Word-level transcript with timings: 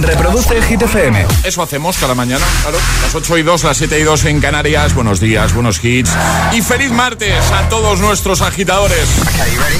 Reproduce 0.00 0.62
Hit 0.62 0.80
FM. 0.82 1.26
Eso 1.44 1.62
hacemos 1.62 1.96
cada 1.98 2.14
mañana, 2.14 2.44
claro. 2.62 2.78
Las 3.02 3.14
8 3.14 3.38
y 3.38 3.42
2, 3.42 3.64
las 3.64 3.76
7 3.76 3.98
y 3.98 4.02
2 4.02 4.24
en 4.26 4.40
Canarias. 4.40 4.94
Buenos 4.94 5.18
días, 5.20 5.52
buenos 5.52 5.82
hits. 5.84 6.10
Y 6.52 6.62
feliz 6.62 6.90
martes 6.92 7.50
a 7.52 7.68
todos 7.68 8.00
nuestros 8.00 8.40
agitadores. 8.40 9.08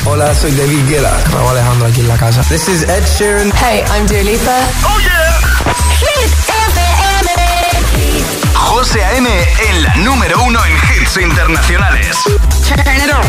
Hola, 0.05 0.35
soy 0.35 0.51
David 0.53 0.87
Guetta. 0.89 1.17
Raúl 1.33 1.51
Alejandro 1.51 1.87
aquí 1.87 2.01
en 2.01 2.09
la 2.09 2.17
casa. 2.17 2.43
This 2.45 2.69
is 2.69 2.83
Ed 2.83 3.05
Sheeran. 3.19 3.53
Hey, 3.61 3.83
I'm 3.95 4.07
Dua 4.07 4.23
Lipa. 4.23 4.59
¡Oh, 4.85 4.99
yeah! 5.01 5.39
Hit 5.99 6.33
FM. 6.49 7.31
José 8.55 9.05
A.M. 9.05 9.29
en 9.71 9.83
la 9.83 9.95
número 9.97 10.43
uno 10.43 10.61
en 10.65 10.73
hits 10.73 11.17
internacionales. 11.17 12.17
Turn 12.67 12.81
it 12.81 13.13
on. 13.13 13.23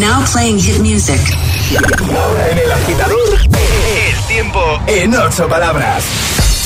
Now 0.00 0.24
playing 0.32 0.58
hit 0.58 0.78
music. 0.78 1.20
En 2.50 2.58
el 2.58 2.72
agitador, 2.72 3.38
el 3.42 4.26
tiempo 4.26 4.60
en 4.86 5.14
ocho 5.14 5.46
palabras. 5.46 6.02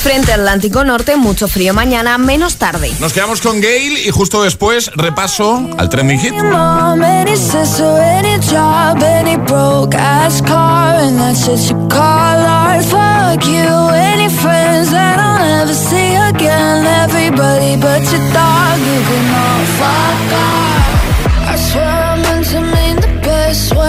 Frente 0.01 0.31
Atlántico 0.31 0.85
Norte, 0.85 1.17
mucho 1.17 1.49
frío 1.49 1.73
mañana, 1.73 2.17
menos 2.17 2.55
tarde. 2.55 2.93
Nos 3.01 3.11
quedamos 3.11 3.41
con 3.41 3.59
Gail 3.59 3.97
y 3.97 4.09
justo 4.11 4.41
después 4.41 4.89
repaso 4.95 5.69
al 5.77 5.89
trending 5.89 6.19
hit. 6.19 6.33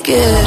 again 0.00 0.37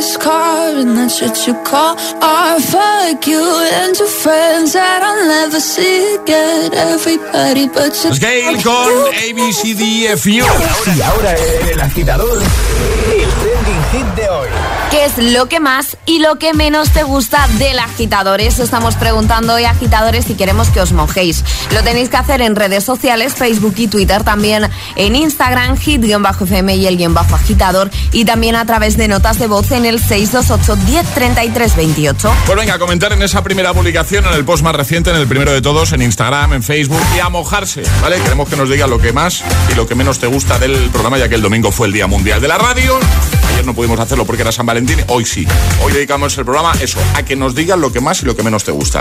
ass 0.00 0.16
car 0.16 0.72
and 0.80 0.96
that's 0.96 1.20
what 1.20 1.36
you 1.46 1.54
call 1.62 1.94
art. 2.22 2.62
Fuck 2.62 3.26
you 3.26 3.44
and 3.80 3.92
your 3.98 4.08
friends 4.08 4.72
that 4.72 5.00
I'll 5.08 5.26
never 5.28 5.60
see 5.60 6.16
again. 6.16 6.72
Everybody 6.72 7.68
but 7.68 7.92
Gail 8.18 8.56
con 8.62 8.92
ABCDFU. 9.26 10.44
Y 10.96 11.02
ahora 11.02 11.34
el 11.72 11.80
agitador, 11.80 12.38
lo 15.18 15.46
que 15.48 15.60
más 15.60 15.96
y 16.06 16.18
lo 16.18 16.38
que 16.38 16.52
menos 16.52 16.90
te 16.90 17.02
gusta 17.02 17.46
del 17.58 17.78
agitador? 17.78 18.40
Eso 18.40 18.62
estamos 18.62 18.96
preguntando 18.96 19.54
hoy, 19.54 19.64
agitadores, 19.64 20.28
y 20.30 20.34
queremos 20.34 20.68
que 20.68 20.80
os 20.80 20.92
mojéis. 20.92 21.44
Lo 21.72 21.82
tenéis 21.82 22.08
que 22.08 22.16
hacer 22.16 22.42
en 22.42 22.56
redes 22.56 22.84
sociales, 22.84 23.34
Facebook 23.34 23.74
y 23.76 23.88
Twitter, 23.88 24.24
también 24.24 24.68
en 24.96 25.16
Instagram, 25.16 25.76
hit-fm 25.76 26.74
y 26.74 26.86
el 26.86 26.96
guion 26.96 27.14
bajo 27.14 27.34
agitador, 27.34 27.90
y 28.12 28.24
también 28.24 28.56
a 28.56 28.64
través 28.66 28.96
de 28.96 29.08
notas 29.08 29.38
de 29.38 29.46
voz 29.46 29.70
en 29.72 29.84
el 29.84 30.00
628 30.00 30.76
1033 30.86 31.76
28. 31.76 32.32
Pues 32.46 32.58
venga, 32.58 32.74
a 32.74 32.78
comentar 32.78 33.12
en 33.12 33.22
esa 33.22 33.42
primera 33.42 33.72
publicación, 33.72 34.26
en 34.26 34.34
el 34.34 34.44
post 34.44 34.62
más 34.62 34.74
reciente, 34.74 35.10
en 35.10 35.16
el 35.16 35.26
primero 35.26 35.52
de 35.52 35.62
todos, 35.62 35.92
en 35.92 36.02
Instagram, 36.02 36.52
en 36.54 36.62
Facebook, 36.62 37.02
y 37.16 37.20
a 37.20 37.28
mojarse, 37.28 37.82
¿vale? 38.02 38.20
Queremos 38.20 38.48
que 38.48 38.56
nos 38.56 38.68
diga 38.68 38.86
lo 38.86 38.98
que 38.98 39.12
más 39.12 39.42
y 39.70 39.74
lo 39.74 39.86
que 39.86 39.94
menos 39.94 40.18
te 40.18 40.26
gusta 40.26 40.58
del 40.58 40.90
programa, 40.90 41.18
ya 41.18 41.28
que 41.28 41.34
el 41.34 41.42
domingo 41.42 41.72
fue 41.72 41.86
el 41.86 41.92
Día 41.92 42.06
Mundial 42.06 42.40
de 42.40 42.48
la 42.48 42.58
Radio. 42.58 42.98
Ayer 43.52 43.66
no 43.66 43.74
pudimos 43.74 43.98
hacerlo 43.98 44.24
porque 44.24 44.42
era 44.42 44.52
San 44.52 44.66
Valentín, 44.66 44.99
hoy 45.08 45.24
sí. 45.24 45.46
Hoy 45.82 45.92
dedicamos 45.92 46.36
el 46.38 46.44
programa, 46.44 46.72
eso, 46.80 46.98
a 47.14 47.22
que 47.22 47.36
nos 47.36 47.54
digan 47.54 47.80
lo 47.80 47.92
que 47.92 48.00
más 48.00 48.22
y 48.22 48.26
lo 48.26 48.36
que 48.36 48.42
menos 48.42 48.64
te 48.64 48.72
gusta. 48.72 49.00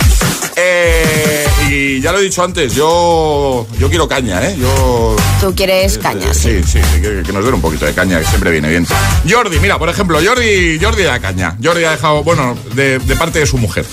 Eh, 0.55 1.45
y 1.69 2.01
ya 2.01 2.11
lo 2.11 2.19
he 2.19 2.23
dicho 2.23 2.43
antes, 2.43 2.73
yo, 2.73 3.65
yo 3.77 3.89
quiero 3.89 4.07
caña, 4.07 4.45
¿eh? 4.47 4.55
Yo 4.59 5.15
Tú 5.39 5.53
quieres 5.55 5.97
cañas. 5.97 6.37
Sí, 6.37 6.61
sí, 6.63 6.79
sí, 6.81 7.01
que, 7.01 7.23
que 7.25 7.33
nos 7.33 7.45
den 7.45 7.53
un 7.53 7.61
poquito 7.61 7.85
de 7.85 7.93
caña, 7.93 8.19
que 8.19 8.25
siempre 8.25 8.51
viene 8.51 8.69
bien. 8.69 8.85
Jordi, 9.29 9.59
mira, 9.59 9.77
por 9.79 9.89
ejemplo, 9.89 10.19
Jordi, 10.23 10.79
Jordi 10.81 11.03
da 11.03 11.19
caña. 11.19 11.55
Jordi 11.63 11.83
ha 11.83 11.91
dejado, 11.91 12.23
bueno, 12.23 12.57
de, 12.73 12.99
de 12.99 13.15
parte 13.15 13.39
de 13.39 13.45
su 13.45 13.57
mujer. 13.57 13.85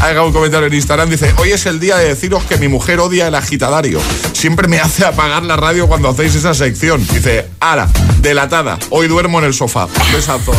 Ha 0.00 0.08
dejado 0.08 0.26
un 0.26 0.32
comentario 0.32 0.66
en 0.66 0.74
Instagram, 0.74 1.08
dice, 1.08 1.34
hoy 1.38 1.52
es 1.52 1.66
el 1.66 1.80
día 1.80 1.96
de 1.96 2.08
deciros 2.08 2.44
que 2.44 2.58
mi 2.58 2.68
mujer 2.68 3.00
odia 3.00 3.28
el 3.28 3.34
agitadario. 3.34 4.00
Siempre 4.32 4.68
me 4.68 4.78
hace 4.78 5.04
apagar 5.04 5.42
la 5.42 5.56
radio 5.56 5.88
cuando 5.88 6.08
hacéis 6.08 6.34
esa 6.34 6.54
sección. 6.54 7.06
Dice, 7.06 7.46
Ara, 7.60 7.88
delatada, 8.20 8.78
hoy 8.90 9.08
duermo 9.08 9.38
en 9.38 9.46
el 9.46 9.54
sofá. 9.54 9.88
Besazo. 10.12 10.52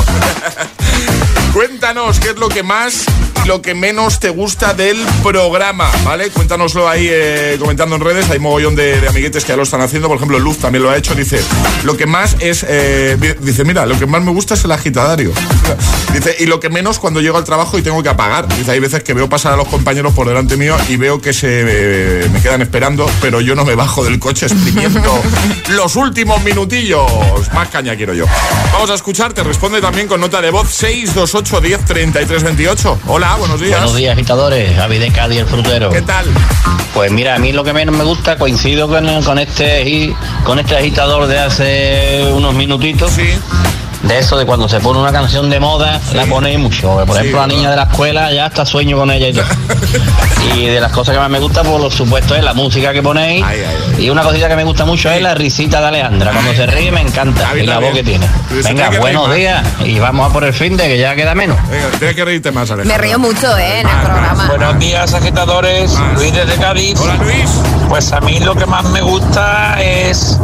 Cuéntanos 1.54 2.20
qué 2.20 2.30
es 2.30 2.38
lo 2.38 2.50
que 2.50 2.64
más 2.64 3.06
lo 3.48 3.62
que 3.62 3.74
menos 3.74 4.20
te 4.20 4.30
gusta 4.30 4.74
del 4.74 4.98
programa, 5.24 5.90
¿vale? 6.04 6.30
Cuéntanoslo 6.32 6.90
ahí 6.90 7.08
eh, 7.10 7.56
comentando 7.58 7.96
en 7.96 8.02
redes. 8.02 8.30
Hay 8.30 8.40
mogollón 8.40 8.76
de, 8.76 9.00
de, 9.00 9.08
amiguetes 9.08 9.46
que 9.46 9.50
ya 9.50 9.56
lo 9.56 9.64
están 9.64 9.80
haciendo. 9.80 10.10
Por 10.10 10.18
ejemplo, 10.18 10.38
Luz 10.38 10.58
también 10.58 10.84
lo 10.84 10.90
ha 10.90 10.98
hecho. 10.98 11.16
Dice, 11.16 11.42
lo 11.86 11.96
que 11.96 12.06
más 12.06 12.36
es. 12.42 12.66
Eh, 12.68 13.38
dice, 13.40 13.64
mira, 13.64 13.86
lo 13.86 13.98
que 13.98 14.06
más 14.06 14.22
me 14.22 14.32
gusta 14.32 14.56
es 14.56 14.66
el 14.66 14.72
agitadario. 14.74 15.32
Dice, 16.14 16.36
y 16.40 16.46
lo 16.46 16.60
que 16.60 16.70
menos 16.70 17.00
cuando 17.00 17.22
llego 17.22 17.38
al 17.38 17.46
trabajo 17.46 17.78
y 17.78 17.82
tengo 17.82 18.04
que 18.04 18.10
apagar. 18.10 18.48
Dice, 18.50 18.72
hay 18.72 18.80
veces 18.82 19.02
que 19.02 19.14
veo 19.14 19.30
pasar 19.30 19.54
a 19.54 19.56
los 19.56 19.70
compañeros 19.70 20.14
por 20.14 20.28
delante 20.28 20.58
mío 20.58 20.76
y 20.90 20.98
veo 20.98 21.22
que 21.22 21.32
se 21.32 21.48
eh, 21.50 22.30
me 22.30 22.42
quedan 22.42 22.62
esperando, 22.62 23.10
pero 23.22 23.40
yo 23.40 23.56
no 23.56 23.64
me 23.64 23.76
bajo 23.76 24.04
del 24.04 24.20
coche 24.20 24.48
exprimiendo 24.48 25.22
los 25.70 25.96
últimos 25.96 26.44
minutillos. 26.44 27.10
Más 27.54 27.70
caña 27.70 27.96
quiero 27.96 28.14
yo. 28.14 28.26
Vamos 28.74 28.90
a 28.90 28.96
escucharte. 28.96 29.42
Responde 29.44 29.80
también 29.80 30.10
con 30.10 30.20
nota 30.20 30.42
de 30.42 30.52
voz 30.52 30.70
628 30.70 31.62
10 31.62 31.86
33 31.86 32.44
28. 32.44 33.00
Hola, 33.08 33.37
buenos 33.38 33.60
días. 33.60 33.78
Buenos 33.78 33.96
días, 33.96 34.14
agitadores. 34.14 34.76
Javi 34.76 34.98
de 34.98 35.12
Cádiz, 35.12 35.40
el 35.40 35.48
frutero. 35.48 35.90
¿Qué 35.90 36.02
tal? 36.02 36.26
Pues 36.94 37.12
mira, 37.12 37.36
a 37.36 37.40
mí 37.40 37.52
lo 37.52 37.64
que 37.64 37.74
menos 37.74 37.96
me 37.96 38.04
gusta, 38.04 38.38
coincido 38.38 38.88
con, 38.88 39.24
con 39.24 39.40
este 39.40 40.16
con 40.44 40.60
este 40.60 40.76
agitador 40.76 41.28
de 41.28 41.40
hace 41.40 42.32
unos 42.34 42.54
minutitos. 42.56 43.12
Sí 43.12 43.30
de 44.04 44.20
eso 44.20 44.38
de 44.38 44.46
cuando 44.46 44.70
se 44.70 44.80
pone 44.80 45.00
una 45.00 45.12
canción 45.12 45.50
de 45.50 45.60
moda, 45.60 46.00
sí. 46.00 46.16
la 46.16 46.26
ponéis 46.26 46.60
mucho. 46.60 46.96
Por 47.06 47.16
sí, 47.16 47.20
ejemplo, 47.20 47.42
la 47.42 47.48
niña 47.48 47.70
de 47.70 47.76
la 47.76 47.84
escuela 47.84 48.32
ya 48.32 48.48
está 48.48 48.66
sueño 48.66 48.98
con 48.98 49.12
ella 49.12 49.28
y 49.30 49.34
todo. 49.34 49.46
y 50.56 50.66
de 50.66 50.80
las 50.80 50.92
cosas 50.92 51.14
que 51.14 51.20
más 51.20 51.30
me 51.30 51.40
gusta, 51.40 51.64
por 51.64 51.82
lo 51.82 51.90
supuesto, 51.90 52.36
es 52.36 52.44
la 52.44 52.54
música 52.54 52.94
que 52.94 53.02
ponéis. 53.02 53.44
Ay, 53.46 53.62
ay, 53.68 53.76
ay. 53.98 54.06
Y 54.06 54.10
una 54.10 54.22
cosita 54.24 54.48
que 54.48 54.56
me 54.56 54.64
gusta 54.64 54.86
mucho 54.86 55.10
es 55.10 55.22
la 55.22 55.34
risita 55.34 55.82
de 55.82 55.88
Alejandra. 55.88 56.32
Cuando 56.32 56.54
se 56.54 56.66
ríe 56.68 56.92
me 56.92 57.02
encanta. 57.02 57.58
y 57.58 57.66
la 57.66 57.80
voz 57.80 57.94
que 57.94 58.04
tiene. 58.04 58.28
Venga, 58.64 58.90
buenos 59.00 59.34
días. 59.34 59.66
Y 59.84 60.00
vamos 60.00 60.30
a 60.30 60.34
por 60.34 60.44
el 60.44 60.54
fin 60.54 60.78
de 60.78 60.88
que 60.88 60.98
ya 60.98 61.16
queda 61.16 61.34
menos. 61.34 61.58
Venga, 61.70 61.88
tienes 61.98 62.16
que 62.16 62.26
reírte 62.26 62.52
más, 62.52 62.70
Alejandra. 62.70 62.98
Me 62.98 63.04
río 63.04 63.20
mucho, 63.20 63.58
¿eh? 63.58 63.82
En 63.82 63.90
el 63.90 64.02
programa. 64.02 64.48
Buenos 64.48 64.80
días, 64.80 65.14
agitadores. 65.14 65.98
Luis 66.16 66.34
desde 66.34 66.56
Cádiz. 66.56 67.00
Hola, 67.00 67.16
Luis. 67.16 67.50
Pues 67.90 68.12
a 68.12 68.20
mí 68.22 68.40
lo 68.40 68.56
que 68.56 68.66
más 68.66 68.86
me 68.86 69.02
gusta 69.02 69.82
es 69.82 70.38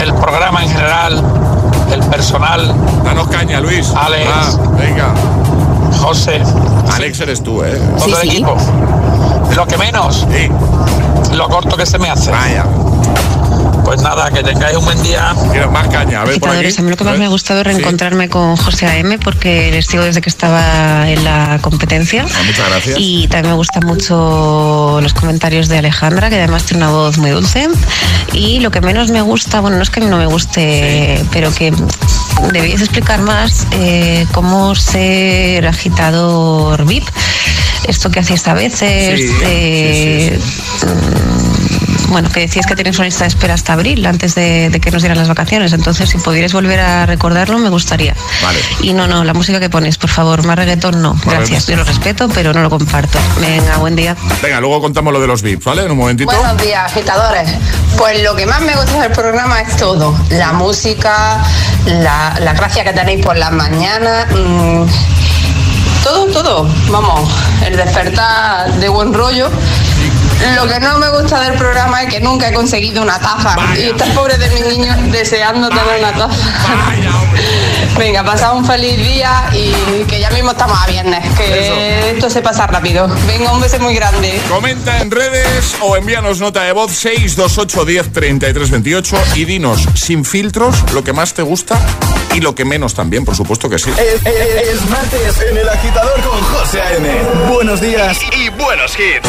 el 0.00 0.12
programa 0.14 0.62
en 0.62 0.70
general 0.70 1.43
el 1.92 2.00
personal. 2.04 2.74
Danos 3.04 3.28
caña, 3.28 3.60
Luis. 3.60 3.92
Alex. 3.94 4.28
Ah, 4.34 4.50
venga. 4.78 5.14
José. 6.00 6.42
Alex 6.92 7.20
eres 7.20 7.42
tú, 7.42 7.62
¿eh? 7.62 7.80
Todo 7.98 8.04
Sí, 8.06 8.10
el 8.12 8.20
sí. 8.20 8.26
equipo. 8.28 8.56
Lo 9.54 9.66
que 9.66 9.78
menos, 9.78 10.26
Sí. 10.30 10.50
lo 11.34 11.48
corto 11.48 11.76
que 11.76 11.86
se 11.86 11.98
me 11.98 12.10
hace. 12.10 12.30
Vaya. 12.30 12.64
Pues 13.84 14.00
nada, 14.00 14.30
que 14.30 14.42
tengáis 14.42 14.76
un 14.76 14.84
buen 14.84 15.00
día. 15.02 15.34
Quiero 15.52 15.70
más 15.70 15.86
caña. 15.88 16.22
A 16.22 16.24
ver, 16.24 16.40
por 16.40 16.48
aquí. 16.48 16.58
Agitadores, 16.58 16.78
a 16.78 16.82
mí 16.82 16.90
lo 16.90 16.96
que 16.96 17.04
más 17.04 17.18
me 17.18 17.26
ha 17.26 17.28
gustado 17.28 17.60
es 17.60 17.66
Sí. 17.66 17.72
reencontrarme 17.74 18.28
con 18.30 18.56
José 18.56 18.86
A.M. 18.86 19.18
porque 19.18 19.70
les 19.70 19.86
sigo 19.86 20.02
desde 20.04 20.20
que 20.20 20.30
estaba 20.30 21.08
en 21.08 21.22
la 21.22 21.58
competencia. 21.60 22.24
Ah, 22.28 22.42
muchas 22.46 22.68
gracias. 22.70 22.96
Y 22.98 23.28
también 23.28 23.52
me 23.52 23.56
gustan 23.56 23.84
mucho 23.86 24.98
los 25.02 25.12
comentarios 25.14 25.68
de 25.68 25.78
Alejandra, 25.78 26.30
que 26.30 26.36
además 26.36 26.64
tiene 26.64 26.84
una 26.84 26.92
voz 26.92 27.18
muy 27.18 27.30
dulce. 27.30 27.68
Y 28.32 28.60
lo 28.60 28.70
que 28.70 28.80
menos 28.80 29.10
me 29.10 29.20
gusta, 29.22 29.60
bueno, 29.60 29.76
no 29.76 29.82
es 29.82 29.90
que 29.90 30.00
a 30.00 30.02
mí 30.04 30.08
no 30.08 30.16
me 30.16 30.26
guste, 30.26 31.22
pero 31.30 31.52
que 31.54 31.72
debíais 32.52 32.80
explicar 32.80 33.20
más 33.20 33.66
eh, 33.72 34.26
cómo 34.32 34.74
ser 34.74 35.66
agitador 35.66 36.84
VIP. 36.86 37.04
Esto 37.86 38.10
que 38.10 38.20
hacéis 38.20 38.48
a 38.48 38.54
veces, 38.54 39.20
Sí, 39.20 39.28
sí, 39.28 40.86
mm, 40.86 41.43
bueno, 42.14 42.30
que 42.30 42.38
decías 42.38 42.64
que 42.64 42.76
tenéis 42.76 42.96
una 42.98 43.06
lista 43.06 43.24
de 43.24 43.28
espera 43.28 43.54
hasta 43.54 43.72
abril, 43.72 44.06
antes 44.06 44.36
de, 44.36 44.70
de 44.70 44.80
que 44.80 44.92
nos 44.92 45.02
dieran 45.02 45.18
las 45.18 45.26
vacaciones. 45.26 45.72
Entonces, 45.72 46.08
si 46.08 46.16
pudierais 46.18 46.52
volver 46.52 46.78
a 46.78 47.06
recordarlo, 47.06 47.58
me 47.58 47.70
gustaría. 47.70 48.14
Vale. 48.40 48.60
Y 48.82 48.92
no, 48.92 49.08
no, 49.08 49.24
la 49.24 49.34
música 49.34 49.58
que 49.58 49.68
pones, 49.68 49.98
por 49.98 50.10
favor, 50.10 50.44
más 50.46 50.56
reggaetón 50.56 51.02
no. 51.02 51.16
Gracias, 51.26 51.66
yo 51.66 51.74
lo 51.76 51.82
respeto, 51.82 52.28
pero 52.32 52.52
no 52.54 52.62
lo 52.62 52.70
comparto. 52.70 53.18
Venga, 53.40 53.78
buen 53.78 53.96
día. 53.96 54.16
Venga, 54.40 54.60
luego 54.60 54.80
contamos 54.80 55.12
lo 55.12 55.20
de 55.20 55.26
los 55.26 55.42
VIPs, 55.42 55.64
¿vale? 55.64 55.84
En 55.86 55.90
un 55.90 55.98
momentito. 55.98 56.30
Buenos 56.32 56.56
días, 56.62 56.84
agitadores. 56.92 57.50
Pues 57.98 58.22
lo 58.22 58.36
que 58.36 58.46
más 58.46 58.60
me 58.60 58.76
gusta 58.76 59.00
del 59.02 59.10
programa 59.10 59.60
es 59.62 59.76
todo. 59.76 60.16
La 60.30 60.52
música, 60.52 61.42
la, 61.86 62.36
la 62.38 62.52
gracia 62.52 62.84
que 62.84 62.92
tenéis 62.92 63.26
por 63.26 63.36
las 63.36 63.50
mañanas. 63.50 64.26
mm, 64.30 64.84
todo, 66.04 66.26
todo. 66.26 66.68
Vamos, 66.90 67.28
el 67.66 67.76
despertar 67.76 68.72
de 68.74 68.88
buen 68.88 69.12
rollo. 69.12 69.50
Lo 70.56 70.66
que 70.68 70.80
no 70.80 70.98
me 70.98 71.08
gusta 71.10 71.40
del 71.40 71.54
programa 71.58 72.02
es 72.02 72.08
que 72.12 72.20
nunca 72.20 72.48
he 72.48 72.52
conseguido 72.52 73.02
una 73.02 73.18
taza. 73.18 73.54
Vaya. 73.56 73.80
Y 73.80 73.88
está 73.90 74.04
pobre 74.06 74.36
de 74.38 74.48
mi 74.50 74.60
niño 74.76 74.94
deseando 75.10 75.68
tener 75.68 75.84
una 76.00 76.12
taza. 76.12 76.36
Vaya, 76.86 77.16
hombre. 77.16 77.42
Venga, 77.98 78.24
pasad 78.24 78.56
un 78.56 78.64
feliz 78.66 78.96
día 78.98 79.44
y 79.52 79.72
que 80.08 80.18
ya 80.18 80.28
mismo 80.30 80.50
estamos 80.50 80.76
a 80.82 80.86
viernes. 80.88 81.24
Que 81.36 81.66
Eso. 81.66 81.74
esto 82.16 82.30
se 82.30 82.42
pasa 82.42 82.66
rápido. 82.66 83.06
Venga, 83.26 83.52
un 83.52 83.60
beso 83.60 83.78
muy 83.78 83.94
grande. 83.94 84.40
Comenta 84.48 84.98
en 85.00 85.10
redes 85.12 85.76
o 85.80 85.96
envíanos 85.96 86.40
nota 86.40 86.62
de 86.62 86.72
voz 86.72 86.90
628 86.92 87.84
10 87.84 88.12
33 88.12 88.70
28 88.70 89.16
y 89.36 89.44
dinos 89.44 89.86
sin 89.94 90.24
filtros 90.24 90.74
lo 90.92 91.04
que 91.04 91.12
más 91.12 91.34
te 91.34 91.42
gusta 91.42 91.78
y 92.34 92.40
lo 92.40 92.54
que 92.56 92.64
menos 92.64 92.94
también, 92.94 93.24
por 93.24 93.36
supuesto 93.36 93.68
que 93.70 93.78
sí. 93.78 93.90
Es, 93.96 94.26
es- 94.26 94.68
es 94.74 94.90
martes 94.90 95.40
en 95.48 95.56
el 95.56 95.68
agitador 95.68 96.20
con 96.22 96.40
José 96.42 96.80
A.M. 96.82 97.08
Buenos 97.48 97.80
días 97.80 98.18
y 98.36 98.48
buenos 98.50 98.92
hits. 98.98 99.28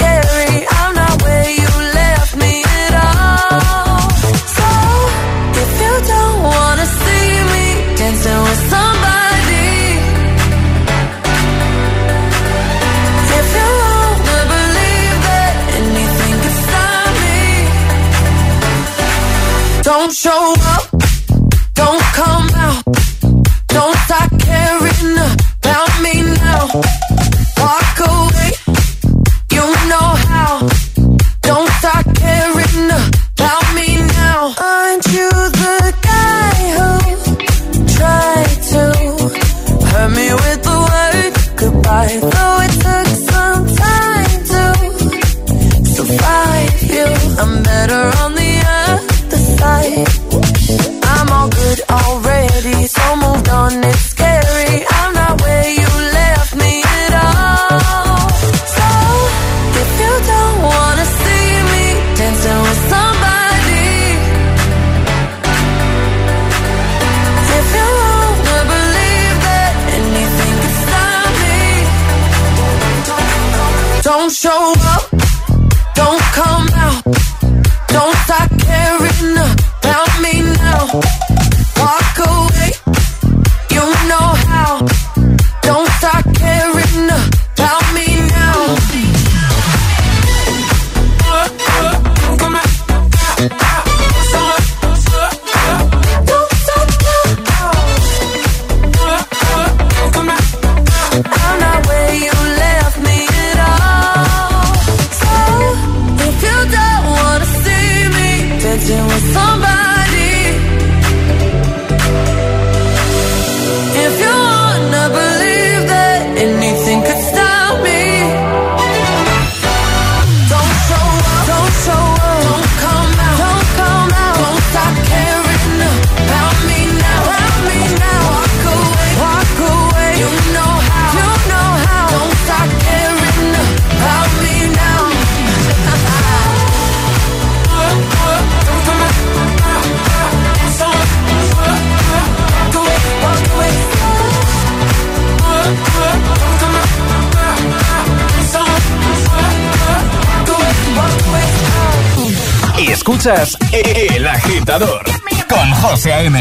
Escuchas 153.23 153.55
El 153.71 154.25
Agitador 154.25 155.03
con 155.47 155.71
José 155.73 156.11
A.M. 156.11 156.39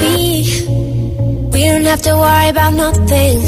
We, 0.00 0.44
we 1.52 1.60
don't 1.70 1.84
have 1.92 2.02
to 2.02 2.12
worry 2.16 2.48
about 2.54 2.72
nothing. 2.74 3.38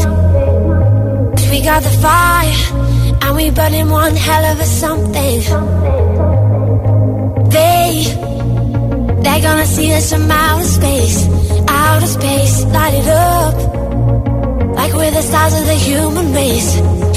'Cause 1.35 1.49
we 1.53 1.61
got 1.71 1.83
the 1.89 1.95
fire, 2.07 2.63
and 3.23 3.33
we 3.37 3.51
burning 3.51 3.89
one 3.91 4.15
hell 4.27 4.45
of 4.53 4.57
a 4.61 4.69
something. 4.83 5.41
They, 7.57 7.89
they're 9.23 9.43
gonna 9.49 9.67
see 9.77 9.89
us 9.99 10.07
from 10.13 10.31
outer 10.31 10.65
space, 10.79 11.19
outer 11.87 12.07
space, 12.19 12.57
light 12.77 12.95
it 13.01 13.09
up. 13.09 13.55
Like 14.79 14.93
we're 14.99 15.15
the 15.19 15.25
stars 15.31 15.55
of 15.61 15.65
the 15.73 15.79
human 15.89 16.27
race, 16.41 16.71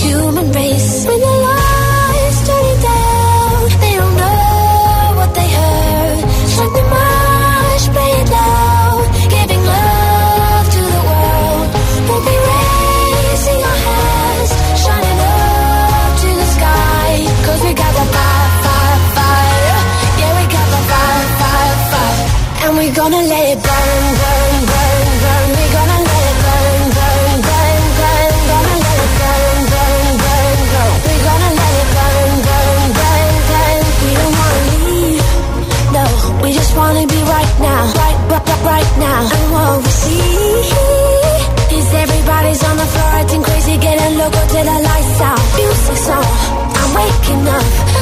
human 0.07 0.47
race. 0.59 0.89
When 1.07 1.19
the 1.27 1.35
lights 1.47 2.39
turning 2.47 2.79
down, 2.89 3.61
they 3.83 3.93
don't 3.99 4.15
know 4.23 5.19
what 5.19 5.31
they 5.37 5.49
heard. 5.59 6.19
Strike 6.53 6.75
the 6.79 6.85
march, 6.95 7.83
play 7.95 8.11
it 8.21 8.27
loud, 8.37 9.05
giving 9.35 9.63
love 9.73 10.65
to 10.75 10.81
the 10.95 11.01
world. 11.09 11.67
We'll 12.07 12.25
be 12.31 12.37
raising 12.49 13.61
our 13.69 13.79
hands, 13.87 14.51
shining 14.83 15.19
up 15.33 16.11
to 16.23 16.29
the 16.41 16.47
sky. 16.57 17.09
Cause 17.45 17.59
we 17.65 17.71
got 17.83 17.93
the 17.99 18.05
fire, 18.15 18.49
fire, 18.65 18.99
fire. 19.17 19.79
Yeah, 20.19 20.31
we 20.39 20.43
got 20.57 20.67
the 20.75 20.81
fire, 20.91 21.25
fire, 21.41 21.75
fire. 21.91 22.21
And 22.63 22.71
we're 22.77 22.95
gonna 23.01 23.23
let 23.33 23.43
it 23.53 23.59
burn, 23.67 24.03
burn, 24.21 24.42
now. 39.03 39.21
And 39.37 39.47
what 39.53 39.83
we 39.83 39.91
see 40.03 41.77
is 41.77 41.87
everybody's 42.03 42.63
on 42.69 42.75
the 42.81 42.87
floor 42.93 43.11
acting 43.19 43.43
crazy, 43.43 43.75
getting 43.77 44.17
loco 44.17 44.41
till 44.51 44.65
the 44.71 44.77
lights 44.89 45.21
out. 45.29 45.43
Music's 45.57 46.09
on, 46.17 46.25
I'm 46.79 46.89
waking 46.97 47.43
up. 47.57 47.92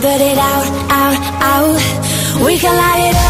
Put 0.00 0.20
it 0.20 0.38
out, 0.38 0.66
out, 0.90 1.18
out. 1.52 2.44
We 2.44 2.58
can 2.58 2.74
light 2.76 3.10
it 3.10 3.16
up, 3.16 3.23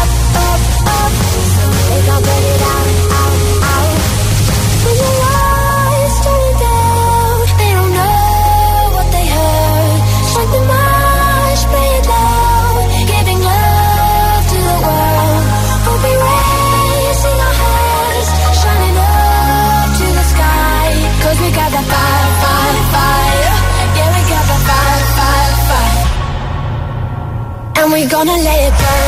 And 27.85 27.93
we're 27.93 28.09
gonna 28.09 28.31
let 28.31 28.61
it 28.67 28.73
burn, 28.79 29.04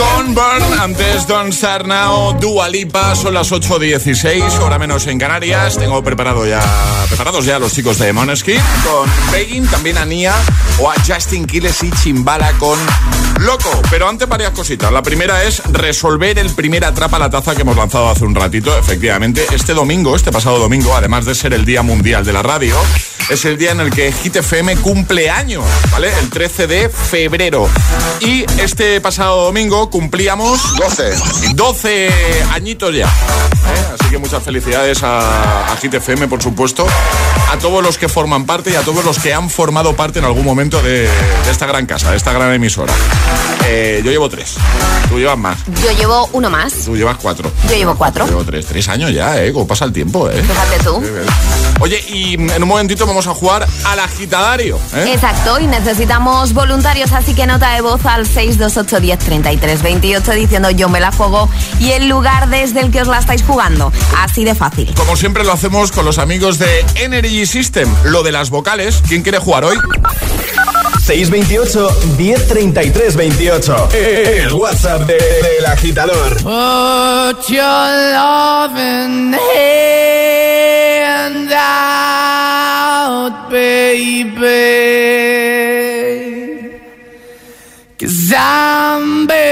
con 0.00 0.34
Burn, 0.34 0.80
antes 0.80 1.26
Don 1.26 1.52
Start 1.52 1.86
Now, 1.86 2.38
Dua 2.40 2.68
Lipa, 2.68 3.14
son 3.14 3.34
las 3.34 3.52
8.16, 3.52 4.58
hora 4.60 4.78
menos 4.78 5.06
en 5.06 5.18
Canarias. 5.18 5.76
Tengo 5.76 6.02
preparado 6.02 6.46
ya, 6.46 6.62
preparados 7.08 7.44
ya 7.44 7.58
los 7.58 7.74
chicos 7.74 7.98
de 7.98 8.12
Moneskin 8.12 8.60
con 8.84 9.10
Begging, 9.30 9.66
también 9.66 9.98
a 9.98 10.06
Nia 10.06 10.34
o 10.78 10.90
a 10.90 10.94
Justin 11.06 11.46
Quiles 11.46 11.82
y 11.82 11.90
Chimbala 11.90 12.52
con 12.54 12.78
Loco. 13.40 13.70
Pero 13.90 14.08
antes 14.08 14.26
varias 14.26 14.52
cositas. 14.52 14.90
La 14.90 15.02
primera 15.02 15.44
es 15.44 15.62
resolver 15.70 16.38
el 16.38 16.50
primer 16.50 16.84
atrapa 16.84 17.18
la 17.18 17.28
taza 17.28 17.54
que 17.54 17.62
hemos 17.62 17.76
lanzado 17.76 18.08
hace 18.08 18.24
un 18.24 18.34
ratito. 18.34 18.76
Efectivamente, 18.78 19.46
este 19.52 19.74
domingo, 19.74 20.16
este 20.16 20.32
pasado 20.32 20.58
domingo, 20.58 20.94
además 20.96 21.26
de 21.26 21.34
ser 21.34 21.52
el 21.52 21.66
Día 21.66 21.82
Mundial 21.82 22.24
de 22.24 22.32
la 22.32 22.42
Radio, 22.42 22.76
es 23.28 23.44
el 23.44 23.56
día 23.58 23.72
en 23.72 23.80
el 23.80 23.90
que 23.90 24.10
Hit 24.12 24.36
FM 24.36 24.76
cumple 24.76 25.30
años, 25.30 25.64
¿vale? 25.92 26.10
El 26.20 26.30
13 26.30 26.66
de 26.66 26.88
febrero. 26.88 27.68
Y 28.20 28.44
este 28.60 29.00
pasado 29.00 29.44
domingo 29.44 29.90
cumplíamos 29.90 30.76
12. 30.76 31.14
12 31.54 32.10
añitos 32.52 32.94
ya. 32.94 33.06
¿eh? 33.06 33.94
Así 33.98 34.10
que 34.10 34.18
muchas 34.18 34.42
felicidades 34.42 35.02
a, 35.02 35.72
a 35.72 35.76
Hit 35.76 35.94
FM, 35.94 36.28
por 36.28 36.42
supuesto. 36.42 36.86
A 37.52 37.58
todos 37.58 37.82
los 37.82 37.98
que 37.98 38.08
forman 38.08 38.46
parte 38.46 38.70
y 38.70 38.74
a 38.74 38.82
todos 38.82 39.04
los 39.04 39.18
que 39.18 39.32
han 39.34 39.50
formado 39.50 39.94
parte 39.94 40.18
en 40.18 40.24
algún 40.24 40.44
momento 40.44 40.82
de, 40.82 41.02
de 41.02 41.50
esta 41.50 41.66
gran 41.66 41.86
casa, 41.86 42.10
de 42.10 42.16
esta 42.16 42.32
gran 42.32 42.52
emisora. 42.52 42.92
Eh, 43.66 44.00
yo 44.04 44.10
llevo 44.10 44.28
tres. 44.28 44.54
Tú 45.08 45.18
llevas 45.18 45.38
más. 45.38 45.58
Yo 45.84 45.92
llevo 45.92 46.28
uno 46.32 46.50
más. 46.50 46.72
Tú 46.84 46.96
llevas 46.96 47.16
cuatro. 47.18 47.50
Yo 47.68 47.76
llevo 47.76 47.94
cuatro. 47.96 48.24
Yo 48.24 48.32
llevo 48.32 48.44
tres. 48.44 48.66
Tres 48.66 48.88
años 48.88 49.12
ya, 49.12 49.40
¿eh? 49.42 49.52
Como 49.52 49.66
pasa 49.66 49.84
el 49.84 49.92
tiempo, 49.92 50.28
¿eh? 50.30 50.42
Fíjate 50.42 50.82
tú. 50.84 51.02
Oye, 51.80 52.02
y 52.08 52.34
en 52.34 52.62
un 52.62 52.68
momentito 52.68 53.06
vamos 53.06 53.19
a 53.26 53.34
jugar 53.34 53.66
al 53.84 53.98
agitadario. 53.98 54.78
¿eh? 54.94 55.12
Exacto, 55.14 55.58
y 55.60 55.66
necesitamos 55.66 56.52
voluntarios, 56.52 57.12
así 57.12 57.34
que 57.34 57.46
nota 57.46 57.72
de 57.74 57.80
voz 57.80 58.04
al 58.06 58.26
628 58.26 59.00
10 59.00 59.18
33 59.18 59.82
28 59.82 60.32
diciendo 60.32 60.70
yo 60.70 60.88
me 60.88 61.00
la 61.00 61.12
juego 61.12 61.48
y 61.80 61.90
el 61.92 62.08
lugar 62.08 62.48
desde 62.48 62.80
el 62.80 62.90
que 62.90 63.02
os 63.02 63.08
la 63.08 63.18
estáis 63.18 63.42
jugando. 63.42 63.92
Así 64.18 64.44
de 64.44 64.54
fácil. 64.54 64.92
Como 64.94 65.16
siempre 65.16 65.44
lo 65.44 65.52
hacemos 65.52 65.92
con 65.92 66.04
los 66.04 66.18
amigos 66.18 66.58
de 66.58 66.84
Energy 66.96 67.46
System, 67.46 67.92
lo 68.04 68.22
de 68.22 68.32
las 68.32 68.50
vocales. 68.50 69.02
¿Quién 69.08 69.22
quiere 69.22 69.38
jugar 69.38 69.64
hoy? 69.64 69.76
628 71.04 71.88
1033 72.18 73.16
28. 73.16 73.88
El 73.92 74.52
WhatsApp 74.52 75.02
de- 75.02 75.14
del 75.14 75.66
agitador. 75.66 76.34
Put 76.36 77.48
your 77.48 78.12
loving 78.14 79.34
hand 80.54 81.52
out, 81.52 82.39
out, 83.20 83.50
baby. 83.50 84.40
Cause 87.98 88.32
I'm 88.34 89.26
begging. 89.26 89.50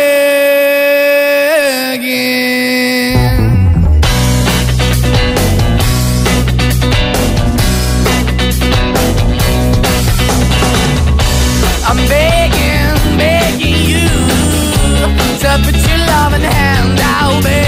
I'm 11.89 12.01
begging, 12.09 13.19
begging 13.19 13.81
you 13.93 14.09
to 15.43 15.49
put 15.65 15.77
your 15.89 16.01
loving 16.07 16.43
hand 16.43 17.01
out, 17.01 17.43
baby. 17.45 17.68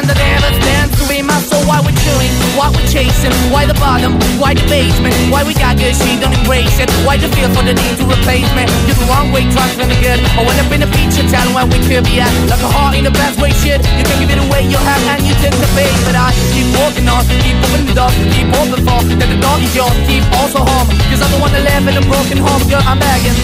stand, 0.00 0.08
that 0.08 0.18
never 0.20 0.50
stands 0.62 0.92
to 0.96 1.04
be 1.08 1.22
my 1.22 1.36
soul. 1.44 1.62
Why 1.68 1.80
we 1.84 1.92
chewing? 1.92 2.32
Why 2.56 2.72
we 2.72 2.82
chasing? 2.88 3.32
Why 3.52 3.66
the 3.66 3.76
bottom? 3.76 4.16
Why 4.40 4.54
the 4.54 4.64
basement? 4.68 5.14
Why 5.28 5.44
we 5.44 5.54
got 5.54 5.76
good, 5.76 5.94
she 5.96 6.16
don't 6.20 6.32
embrace 6.32 6.78
it? 6.80 6.88
Why 7.04 7.16
the 7.16 7.28
feel 7.36 7.50
for 7.52 7.62
the 7.62 7.74
need 7.74 7.96
to 8.00 8.04
replace 8.08 8.48
me? 8.56 8.64
You're 8.88 8.96
the 8.96 9.06
wrong 9.08 9.32
way, 9.32 9.44
trying 9.52 9.76
to 9.76 9.86
good. 10.00 10.20
I 10.36 10.40
went 10.44 10.58
up 10.60 10.70
in 10.72 10.80
the 10.80 10.90
feature 10.92 11.26
town 11.28 11.52
where 11.52 11.66
we 11.66 11.78
could 11.84 12.04
be 12.04 12.20
at. 12.20 12.32
Like 12.48 12.62
a 12.62 12.70
heart 12.70 12.96
in 12.96 13.04
the 13.04 13.14
best 13.14 13.40
way, 13.40 13.52
shit. 13.60 13.80
You 13.98 14.04
can 14.04 14.16
give 14.20 14.32
it 14.32 14.40
away, 14.40 14.64
you 14.64 14.78
have, 14.78 15.02
and 15.12 15.22
you 15.26 15.34
take 15.40 15.56
the 15.56 15.68
bait. 15.76 15.92
But 16.06 16.16
I 16.16 16.32
keep 16.54 16.68
walking 16.80 17.06
on, 17.08 17.24
keep 17.44 17.56
moving 17.68 17.86
the 17.90 17.94
door, 17.96 18.10
keep 18.32 18.48
open 18.56 18.80
for 18.84 19.00
that 19.04 19.28
the 19.28 19.38
door 19.40 19.56
is 19.60 19.72
yours. 19.76 19.96
Keep 20.08 20.24
also 20.40 20.64
home, 20.64 20.88
cause 21.10 21.20
I'm 21.20 21.30
the 21.32 21.40
one 21.40 21.52
that 21.52 21.64
live 21.64 21.84
in 21.88 21.96
a 22.00 22.04
broken 22.08 22.38
home, 22.40 22.62
girl. 22.68 22.82
I'm 22.84 22.98
begging. 22.98 23.36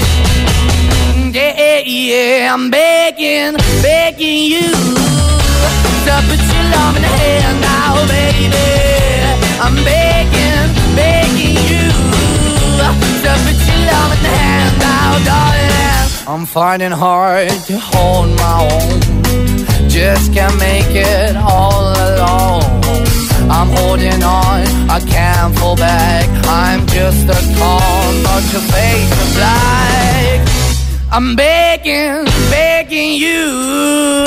Mm, 1.16 1.34
yeah, 1.34 1.52
yeah, 1.56 1.80
yeah, 1.84 2.54
I'm 2.54 2.70
begging, 2.70 3.56
begging 3.82 4.44
you 4.52 5.15
to 6.06 6.12
uh, 6.12 6.22
put 6.28 6.42
your 6.54 6.66
love 6.74 6.96
in 6.96 7.02
the 7.02 7.52
now, 7.66 7.94
baby. 8.06 8.68
I'm 9.64 9.76
begging, 9.90 10.66
begging 10.94 11.56
you 11.70 11.84
put 13.44 13.58
your 13.68 13.82
love 13.90 14.12
in 14.14 14.22
the 14.22 14.38
now, 14.78 15.12
darling. 15.30 16.06
I'm 16.28 16.46
finding 16.46 16.92
hard 16.92 17.50
to 17.68 17.78
hold 17.78 18.28
my 18.44 18.56
own. 18.70 19.88
Just 19.88 20.32
can't 20.32 20.56
make 20.58 20.92
it 20.94 21.36
all 21.36 21.84
alone. 22.08 22.62
I'm 23.50 23.70
holding 23.78 24.22
on, 24.22 24.62
I 24.96 25.00
can't 25.00 25.56
fall 25.58 25.76
back. 25.76 26.26
I'm 26.46 26.86
just 26.86 27.24
a 27.28 27.40
call, 27.58 28.12
not 28.26 28.42
your 28.52 28.64
face 28.74 29.12
of 29.24 29.30
black. 29.38 30.38
I'm 31.10 31.34
begging, 31.34 32.24
begging 32.50 33.12
you. 33.14 34.26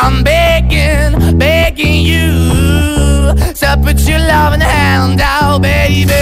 I'm 0.00 0.22
begging, 0.22 1.38
begging 1.38 2.02
you 2.02 3.34
to 3.60 3.76
put 3.82 3.98
your 4.08 4.18
loving 4.20 4.60
hand 4.60 5.20
out, 5.20 5.60
baby. 5.62 6.12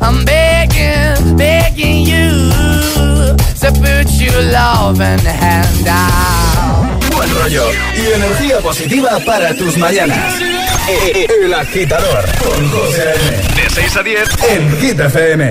I'm 0.00 0.24
begging, 0.24 1.36
begging 1.36 2.04
you 2.04 2.50
to 3.62 3.72
put 3.80 4.10
your 4.20 4.42
loving 4.52 5.24
hand 5.24 5.86
out. 5.88 7.00
Buen 7.12 7.34
rollo 7.36 7.66
y 7.96 8.12
energía 8.14 8.58
positiva 8.58 9.18
para 9.24 9.54
tus 9.54 9.76
mañanas. 9.78 10.34
E- 10.88 11.12
e- 11.20 11.44
El 11.44 11.54
agitador 11.54 12.24
con 12.42 12.70
José 12.70 13.02
A.M. 13.02 13.62
De 13.62 13.70
6 13.70 13.96
a 13.96 14.02
10 14.02 14.28
en 14.50 14.80
Hit 14.80 15.00
FM. 15.00 15.50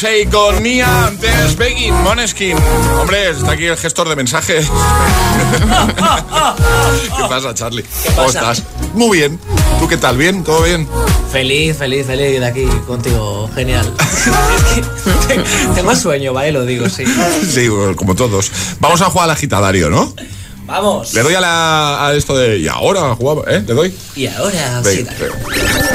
Beyoncé 0.00 0.28
con 0.30 0.62
Mia, 0.62 1.06
antes 1.06 1.56
Begging, 1.56 1.92
Moneskin. 1.92 2.56
Hombre, 3.00 3.30
está 3.30 3.52
aquí 3.52 3.64
el 3.64 3.76
gestor 3.76 4.08
de 4.08 4.14
mensajes. 4.14 4.66
¿Qué 7.16 7.22
pasa, 7.28 7.52
Charlie? 7.52 7.84
¿Cómo 8.14 8.26
pasa? 8.26 8.52
estás? 8.52 8.62
Muy 8.94 9.18
bien. 9.18 9.40
¿Tú 9.80 9.88
qué 9.88 9.96
tal? 9.96 10.16
¿Bien? 10.16 10.44
¿Todo 10.44 10.62
bien? 10.62 10.88
Feliz, 11.32 11.78
feliz, 11.78 12.06
feliz 12.06 12.38
de 12.38 12.46
aquí 12.46 12.64
contigo. 12.86 13.50
Genial. 13.54 13.92
Tengo 15.74 15.96
sueño, 15.96 16.32
¿vale? 16.32 16.52
Lo 16.52 16.64
digo, 16.64 16.88
sí. 16.88 17.04
Sí, 17.48 17.68
como 17.96 18.14
todos. 18.14 18.52
Vamos 18.78 19.02
a 19.02 19.06
jugar 19.06 19.24
al 19.24 19.30
agitadario, 19.32 19.90
¿no? 19.90 20.14
Vamos. 20.66 21.12
Le 21.14 21.22
doy 21.22 21.34
a, 21.34 21.40
la, 21.40 22.06
a 22.06 22.14
esto 22.14 22.36
de... 22.36 22.58
Y 22.58 22.68
ahora 22.68 23.14
jugamos, 23.16 23.44
¿eh? 23.48 23.64
¿Le 23.66 23.74
doy? 23.74 23.94
Y 24.14 24.26
ahora, 24.26 24.82
sí. 24.84 25.04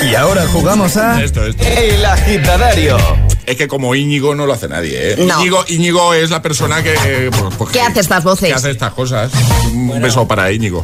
Y 0.01 0.15
ahora 0.15 0.47
jugamos 0.47 0.97
a 0.97 1.23
Esto, 1.23 1.45
esto. 1.45 1.63
El 1.63 2.03
Agitadario. 2.03 2.97
Es 3.45 3.55
que 3.57 3.67
como 3.67 3.93
Íñigo 3.95 4.35
no 4.35 4.45
lo 4.45 4.53
hace 4.53 4.67
nadie, 4.69 5.13
¿eh? 5.13 5.15
No. 5.17 5.39
Íñigo, 5.39 5.65
Íñigo 5.67 6.13
es 6.13 6.29
la 6.29 6.41
persona 6.41 6.81
que... 6.83 6.93
eh, 7.05 7.29
pues- 7.31 7.55
pues 7.57 7.71
¿Qué 7.71 7.81
hace 7.81 7.99
estas 7.99 8.23
voces? 8.23 8.47
Que 8.49 8.53
hace 8.55 8.71
estas 8.71 8.93
cosas. 8.93 9.31
Un 9.73 10.01
beso 10.01 10.27
para 10.27 10.51
Íñigo. 10.51 10.83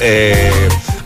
Eh, 0.00 0.50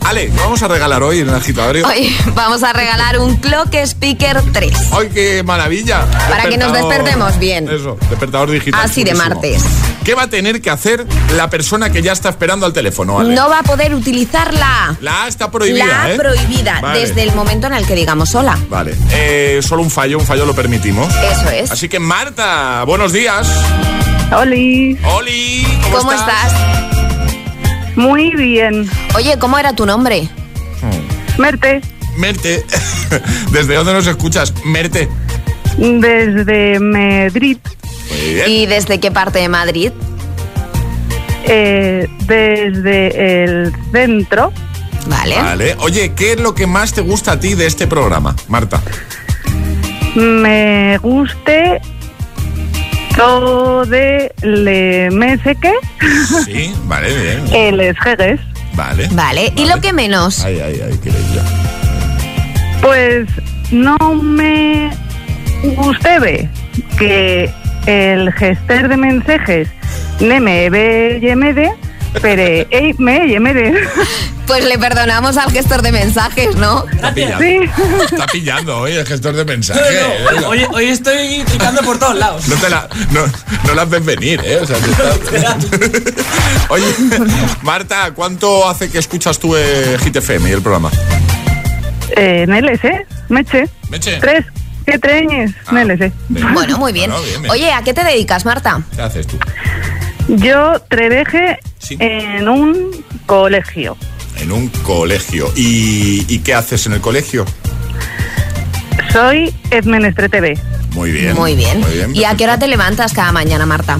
Ale, 0.05 0.27
¿qué 0.27 0.37
vamos 0.37 0.61
a 0.61 0.67
regalar 0.67 1.01
hoy 1.01 1.19
en 1.19 1.29
el 1.29 1.35
agitadario? 1.35 1.87
Hoy 1.87 2.15
vamos 2.35 2.61
a 2.63 2.73
regalar 2.73 3.19
un 3.19 3.37
Clock 3.37 3.73
Speaker 3.75 4.41
3. 4.51 4.71
¡Ay, 4.91 5.09
qué 5.13 5.43
maravilla! 5.43 6.05
Para 6.29 6.49
que 6.49 6.57
nos 6.57 6.73
despertemos 6.73 7.39
bien. 7.39 7.69
Eso, 7.69 7.97
despertador 8.09 8.51
digital. 8.51 8.81
Así 8.83 9.03
de 9.03 9.13
martes. 9.13 9.63
¿Qué 10.03 10.15
va 10.15 10.23
a 10.23 10.29
tener 10.29 10.61
que 10.61 10.69
hacer 10.69 11.07
la 11.35 11.49
persona 11.49 11.89
que 11.89 12.01
ya 12.01 12.11
está 12.11 12.29
esperando 12.29 12.65
al 12.65 12.73
teléfono, 12.73 13.19
Ale? 13.19 13.33
No 13.33 13.47
va 13.47 13.59
a 13.59 13.63
poder 13.63 13.95
utilizar 13.95 14.53
la 14.53 14.97
A. 15.23 15.27
Está 15.27 15.49
prohibida, 15.49 15.85
La 15.85 16.03
A 16.03 16.11
¿eh? 16.11 16.17
prohibida 16.17 16.81
Vale. 16.81 16.99
desde 16.99 17.23
el 17.23 17.33
momento 17.33 17.67
en 17.67 17.73
el 17.73 17.87
que 17.87 17.95
digamos 17.95 18.35
hola. 18.35 18.57
Vale. 18.69 18.95
Eh, 19.11 19.61
solo 19.63 19.81
un 19.81 19.89
fallo, 19.89 20.17
un 20.19 20.25
fallo 20.25 20.45
lo 20.45 20.53
permitimos. 20.53 21.07
Eso 21.15 21.49
es. 21.49 21.71
Así 21.71 21.87
que 21.87 21.99
Marta, 21.99 22.83
buenos 22.85 23.13
días. 23.13 23.47
Oli, 24.35 24.99
Oli, 25.05 25.63
¿cómo, 25.83 25.99
¿Cómo 25.99 26.11
estás? 26.11 26.92
Muy 27.95 28.31
bien. 28.35 28.89
Oye, 29.15 29.37
¿cómo 29.39 29.57
era 29.57 29.73
tu 29.73 29.85
nombre? 29.85 30.27
Merte, 31.37 31.81
Merte. 32.17 32.63
¿Desde 33.51 33.75
dónde 33.75 33.93
nos 33.93 34.05
escuchas? 34.07 34.53
Merte. 34.65 35.07
desde 35.77 36.79
Madrid, 36.79 37.57
Muy 38.09 38.33
bien. 38.35 38.49
¿Y 38.49 38.65
desde 38.67 38.99
qué 38.99 39.11
parte 39.11 39.39
de 39.39 39.49
Madrid? 39.49 39.91
eh, 41.45 42.07
desde 42.25 43.43
el 43.43 43.73
centro, 43.91 44.53
Vale. 45.07 45.35
Vale. 45.35 45.75
Oye, 45.79 46.13
¿qué 46.15 46.31
es 46.33 46.39
lo 46.39 46.55
que 46.55 46.65
más 46.65 46.93
te 46.93 47.01
gusta 47.01 47.33
a 47.33 47.39
ti 47.39 47.55
de 47.55 47.65
este 47.65 47.87
programa, 47.87 48.35
Marta? 48.47 48.81
me 50.15 50.97
guste 50.99 51.81
todo 53.15 53.85
de 53.85 54.33
le 54.41 55.09
me 55.11 55.37
sé 55.39 55.55
qué, 55.55 55.73
Sí, 56.45 56.73
vale, 56.85 57.09
bien. 57.15 57.45
el 57.53 57.79
esjegues. 57.79 58.39
Vale. 58.75 59.07
Vale. 59.11 59.53
¿Y 59.55 59.65
lo 59.65 59.79
que 59.81 59.93
menos? 59.93 60.43
Ay, 60.43 60.59
ay, 60.59 60.81
ay, 60.83 60.99
qué 61.03 61.11
bella. 61.11 61.43
Pues 62.81 63.27
no 63.71 63.97
me 64.15 64.91
guste 65.75 66.19
ve 66.19 66.49
que 66.97 67.49
el 67.85 68.31
gestor 68.33 68.87
de 68.87 68.97
mensajes 68.97 69.67
ne 70.19 70.39
me 70.39 70.69
ve 70.69 71.19
yemede, 71.21 71.71
pero 72.21 72.41
ey, 72.69 72.93
me 72.97 73.27
yemede. 73.27 73.87
Pues 74.47 74.65
le 74.65 74.77
perdonamos 74.77 75.37
al 75.37 75.51
gestor 75.51 75.81
de 75.81 75.91
mensajes, 75.93 76.55
¿no? 76.57 76.85
Está 76.91 77.13
pillando, 77.13 77.39
Sí. 77.39 77.59
está 78.11 78.25
pillando 78.27 78.77
hoy 78.77 78.91
el 78.91 79.05
gestor 79.05 79.33
de 79.35 79.45
mensajes. 79.45 79.83
no, 80.33 80.41
no. 80.41 80.47
Hoy, 80.49 80.65
hoy 80.73 80.85
estoy 80.89 81.43
picando 81.51 81.81
por 81.81 81.97
todos 81.97 82.17
lados. 82.17 82.47
No 82.49 82.55
te 82.57 82.69
la, 82.69 82.87
no, 83.11 83.21
no 83.65 83.73
las 83.73 83.89
ves 83.89 84.03
venir, 84.05 84.41
¿eh? 84.43 84.57
O 84.61 84.65
sea, 84.67 84.77
que 84.79 85.37
está- 85.37 85.57
Oye, 86.69 86.85
Marta, 87.61 88.11
¿cuánto 88.13 88.67
hace 88.69 88.89
que 88.91 88.97
escuchas 88.99 89.39
tú 89.39 89.55
eh, 89.55 89.97
Hit 90.03 90.17
FM 90.17 90.49
y 90.49 90.53
el 90.53 90.61
programa? 90.61 90.91
Eh, 92.17 92.45
Neles, 92.47 92.83
¿eh? 92.83 93.05
Meche. 93.29 93.69
Meche. 93.89 94.17
Tres, 94.19 94.45
siete 94.85 95.09
años, 95.11 95.51
Ah. 95.67 95.71
Neles, 95.73 96.01
¿eh? 96.01 96.11
Bueno, 96.29 96.77
muy 96.77 96.91
bien. 96.91 97.09
Bueno, 97.11 97.25
bien, 97.25 97.41
bien. 97.43 97.51
Oye, 97.51 97.71
¿a 97.71 97.81
qué 97.81 97.93
te 97.93 98.03
dedicas, 98.03 98.43
Marta? 98.45 98.81
¿Qué 98.93 99.01
haces 99.01 99.25
tú? 99.25 99.37
Yo 100.27 100.79
trabajé 100.89 101.59
Sí. 101.79 101.97
en 101.99 102.47
un 102.47 103.03
colegio. 103.25 103.97
En 104.37 104.51
un 104.51 104.67
colegio. 104.69 105.51
¿Y, 105.55 106.25
y 106.27 106.39
qué 106.39 106.53
haces 106.53 106.85
en 106.85 106.93
el 106.93 107.01
colegio? 107.01 107.45
Soy 109.11 109.53
Edmenestre 109.69 110.29
TV. 110.29 110.57
Muy 110.91 111.11
bien. 111.11 111.35
Muy 111.35 111.55
bien. 111.55 111.79
Muy 111.81 111.91
bien. 111.91 112.15
¿Y 112.15 112.23
a 112.23 112.35
qué 112.35 112.45
hora 112.45 112.57
te 112.57 112.67
levantas 112.67 113.13
cada 113.13 113.31
mañana, 113.31 113.65
Marta? 113.65 113.99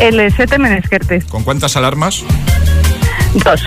El 0.00 0.32
sete 0.34 0.58
Menesquertes. 0.58 1.24
¿Con 1.26 1.44
cuántas 1.44 1.76
alarmas? 1.76 2.22
Dos. 3.34 3.60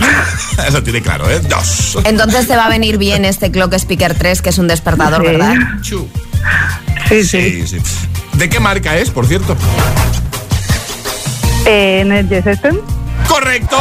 Eso 0.68 0.82
tiene 0.82 1.00
claro, 1.02 1.30
¿eh? 1.30 1.40
Dos. 1.48 1.98
Entonces 2.04 2.48
te 2.48 2.56
va 2.56 2.66
a 2.66 2.68
venir 2.68 2.98
bien 2.98 3.24
este 3.24 3.50
Clock 3.50 3.74
Speaker 3.74 4.14
3, 4.14 4.42
que 4.42 4.48
es 4.50 4.58
un 4.58 4.66
despertador, 4.66 5.20
Sí. 5.22 5.26
¿verdad? 5.28 5.54
Sí, 7.08 7.24
sí. 7.24 7.66
¿De 8.34 8.48
qué 8.48 8.58
marca 8.60 8.96
es, 8.98 9.10
por 9.10 9.26
cierto? 9.26 9.56
En 11.66 12.12
el 12.12 12.28
Yes. 12.28 12.44
Correcto. 13.28 13.78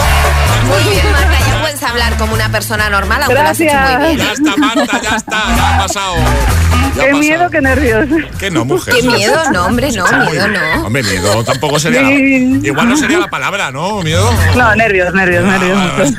Muy 0.67 0.91
bien, 0.93 1.11
Marta, 1.11 1.37
ya 1.45 1.61
puedes 1.61 1.83
hablar 1.83 2.17
como 2.17 2.33
una 2.33 2.49
persona 2.49 2.89
normal, 2.89 3.23
aunque 3.23 3.33
lo 3.43 3.49
has 3.49 3.59
hecho 3.59 3.73
muy 3.73 3.81
Gracias. 3.91 4.15
bien. 4.15 4.17
Ya 4.27 4.31
está, 4.33 4.57
Marta, 4.57 5.01
ya 5.01 5.15
está. 5.17 5.43
Ya 5.55 5.75
ha 5.75 5.77
pasado. 5.79 6.15
Ya 6.15 6.21
ha 6.23 6.91
Qué 6.93 6.99
pasado. 7.01 7.17
miedo, 7.19 7.49
qué 7.49 7.61
nervios. 7.61 8.05
Que 8.39 8.51
no, 8.51 8.63
mujer. 8.65 8.93
Qué 8.95 9.03
miedo, 9.03 9.51
no, 9.51 9.65
hombre, 9.65 9.91
no, 9.91 10.05
miedo 10.29 10.47
no. 10.47 10.85
Hombre, 10.87 11.03
miedo 11.03 11.43
tampoco 11.43 11.77
sería. 11.79 12.03
la- 12.03 12.09
Sí. 12.09 12.59
Igual 12.63 12.89
no 12.89 12.95
sería 12.97 13.19
la 13.19 13.29
palabra, 13.29 13.71
¿no? 13.71 14.01
Miedo. 14.01 14.29
No, 14.55 14.75
nervios, 14.75 15.13
nervios, 15.13 15.43
Ah, 15.45 15.57
nervios. 15.57 16.13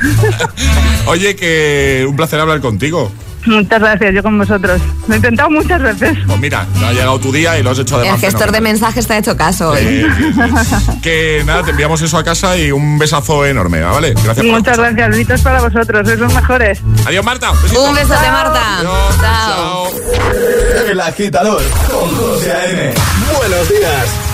Oye, 1.07 1.35
que 1.37 2.05
un 2.09 2.17
placer 2.17 2.41
hablar 2.41 2.61
contigo. 2.61 3.11
Muchas 3.47 3.81
gracias, 3.81 4.15
yo 4.15 4.23
con 4.23 4.39
vosotros. 4.39 4.81
Lo 5.07 5.15
he 5.15 5.17
intentado 5.17 5.51
muchas 5.51 5.83
veces. 5.83 6.19
Pues 6.27 6.39
mira, 6.41 6.67
ha 6.83 6.93
llegado 6.93 7.19
tu 7.19 7.31
día 7.33 7.59
y 7.59 7.63
lo 7.63 7.71
has 7.71 7.79
hecho 7.79 7.97
El 7.97 8.03
además. 8.03 8.21
gestor 8.21 8.53
de 8.53 8.61
mensajes 8.61 9.07
te 9.07 9.13
ha 9.15 9.19
hecho 9.19 9.37
caso 9.37 9.71
hoy. 9.71 9.79
Eh, 9.83 10.07
sí, 10.17 10.33
sí. 10.33 10.93
Que 11.03 11.43
nada, 11.45 11.63
te 11.63 11.71
enviamos 11.73 12.01
eso 12.01 12.17
a 12.17 12.25
casa 12.25 12.57
y 12.57 12.73
un 12.73 12.99
besazo 12.99 13.45
enorme, 13.45 13.83
¿vale? 13.83 14.13
Gracias 14.13 14.37
por 14.37 14.47
Muchas 14.47 14.79
gracias, 14.79 15.09
besitos 15.11 15.41
para 15.43 15.61
vosotros, 15.61 16.07
sois 16.07 16.19
los 16.19 16.33
mejores. 16.35 16.81
Adiós, 17.07 17.25
Marta. 17.25 17.53
besito. 17.63 17.83
Un 17.83 17.95
besote, 17.95 18.31
Marta. 18.31 18.79
Adiós, 18.79 19.17
Chao. 19.21 19.91
chao. 19.91 20.01
El 20.91 21.01
Agitador 21.01 21.63
con 21.91 22.15
José 22.17 22.53
A.M. 22.53 22.95
Buenos 23.39 23.69
días. 23.69 24.34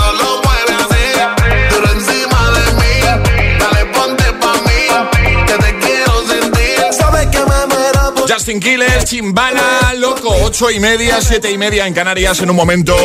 Justin 8.31 8.61
Quiles, 8.61 9.03
Chimbala, 9.03 9.93
loco, 9.97 10.33
ocho 10.43 10.71
y 10.71 10.79
media, 10.79 11.19
siete 11.19 11.51
y 11.51 11.57
media 11.57 11.85
en 11.85 11.93
Canarias. 11.93 12.39
En 12.39 12.49
un 12.49 12.55
momento 12.55 12.95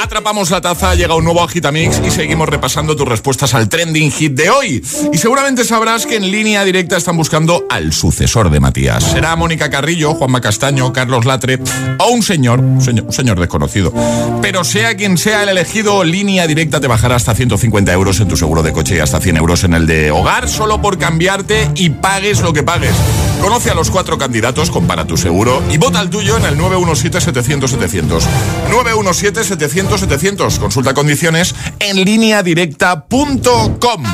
atrapamos 0.00 0.52
la 0.52 0.60
taza, 0.60 0.94
llega 0.94 1.16
un 1.16 1.24
nuevo 1.24 1.42
Agitamix 1.42 2.00
y 2.06 2.12
seguimos 2.12 2.48
repasando 2.48 2.94
tus 2.94 3.08
respuestas 3.08 3.54
al 3.54 3.68
trending 3.68 4.12
hit 4.12 4.34
de 4.34 4.50
hoy. 4.50 4.84
Y 5.12 5.18
seguramente 5.18 5.64
sabrás 5.64 6.06
que 6.06 6.14
en 6.14 6.30
línea 6.30 6.64
directa 6.64 6.96
están 6.96 7.16
buscando 7.16 7.66
al 7.68 7.92
sucesor 7.92 8.50
de 8.50 8.60
Matías. 8.60 9.02
Será 9.02 9.34
Mónica 9.34 9.68
Carrillo, 9.68 10.14
Juanma 10.14 10.40
Castaño, 10.40 10.92
Carlos 10.92 11.24
Latre 11.24 11.58
o 11.98 12.06
un 12.10 12.22
señor, 12.22 12.60
un 12.60 12.80
señor, 12.80 13.06
un 13.06 13.12
señor 13.12 13.40
desconocido. 13.40 13.92
Pero 14.40 14.62
sea 14.62 14.96
quien 14.96 15.18
sea 15.18 15.42
el 15.42 15.48
elegido, 15.48 16.04
línea 16.04 16.46
directa 16.46 16.80
te 16.80 16.86
bajará 16.86 17.16
hasta 17.16 17.34
150 17.34 17.92
euros 17.92 18.20
en 18.20 18.28
tu 18.28 18.36
seguro 18.36 18.62
de 18.62 18.72
coche 18.72 18.94
y 18.94 19.00
hasta 19.00 19.20
100 19.20 19.36
euros 19.38 19.64
en 19.64 19.74
el 19.74 19.88
de 19.88 20.12
hogar, 20.12 20.48
solo 20.48 20.80
por 20.80 20.98
cambiarte 20.98 21.68
y 21.74 21.90
pagues 21.90 22.42
lo 22.42 22.52
que 22.52 22.62
pagues. 22.62 22.94
Conoce 23.40 23.70
a 23.70 23.74
los 23.74 23.90
cuatro 23.90 24.18
candidatos, 24.18 24.67
compara 24.70 25.06
tu 25.06 25.16
seguro 25.16 25.62
y 25.70 25.78
vota 25.78 26.00
el 26.00 26.10
tuyo 26.10 26.36
en 26.36 26.44
el 26.44 26.58
917-700-700. 26.58 28.22
917-700-700. 28.70 30.58
Consulta 30.58 30.94
condiciones 30.94 31.54
en 31.78 32.04
lineadirecta.com. 32.04 34.04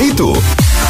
¿Y 0.00 0.12
tú? 0.14 0.32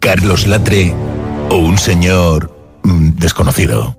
Carlos 0.00 0.46
Latre 0.46 0.94
o 1.50 1.56
un 1.56 1.78
señor 1.78 2.54
mm, 2.84 3.10
desconocido. 3.16 3.96